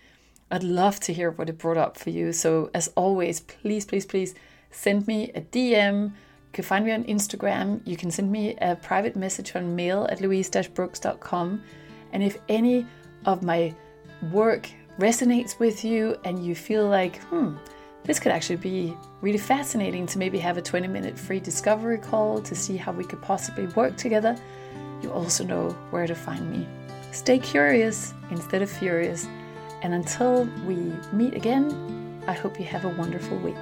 I'd 0.51 0.63
love 0.63 0.99
to 1.01 1.13
hear 1.13 1.31
what 1.31 1.49
it 1.49 1.57
brought 1.57 1.77
up 1.77 1.97
for 1.97 2.11
you. 2.11 2.33
So, 2.33 2.69
as 2.73 2.89
always, 2.95 3.39
please, 3.39 3.85
please, 3.85 4.05
please 4.05 4.35
send 4.69 5.07
me 5.07 5.31
a 5.33 5.41
DM. 5.41 6.11
You 6.51 6.55
can 6.55 6.63
find 6.65 6.83
me 6.83 6.91
on 6.91 7.05
Instagram. 7.05 7.79
You 7.85 7.95
can 7.95 8.11
send 8.11 8.29
me 8.29 8.57
a 8.57 8.75
private 8.75 9.15
message 9.15 9.55
on 9.55 9.73
mail 9.73 10.05
at 10.11 10.19
louise-brooks.com. 10.19 11.63
And 12.11 12.21
if 12.21 12.39
any 12.49 12.85
of 13.25 13.41
my 13.41 13.73
work 14.33 14.69
resonates 14.99 15.59
with 15.59 15.85
you 15.85 16.17
and 16.25 16.45
you 16.45 16.53
feel 16.53 16.89
like, 16.89 17.21
hmm, 17.23 17.55
this 18.03 18.19
could 18.19 18.33
actually 18.33 18.57
be 18.57 18.93
really 19.21 19.37
fascinating 19.37 20.05
to 20.07 20.17
maybe 20.17 20.39
have 20.39 20.57
a 20.57 20.61
20 20.61 20.89
minute 20.89 21.17
free 21.17 21.39
discovery 21.39 21.97
call 21.97 22.41
to 22.41 22.53
see 22.53 22.75
how 22.75 22.91
we 22.91 23.05
could 23.05 23.21
possibly 23.21 23.67
work 23.67 23.95
together, 23.95 24.35
you 25.01 25.09
also 25.09 25.45
know 25.45 25.69
where 25.91 26.05
to 26.05 26.15
find 26.15 26.51
me. 26.51 26.67
Stay 27.13 27.39
curious 27.39 28.13
instead 28.29 28.61
of 28.61 28.69
furious. 28.69 29.25
And 29.83 29.93
until 29.93 30.43
we 30.65 30.75
meet 31.13 31.33
again, 31.33 32.21
I 32.27 32.33
hope 32.33 32.59
you 32.59 32.65
have 32.65 32.83
a 32.83 32.89
wonderful 32.89 33.37
week. 33.37 33.55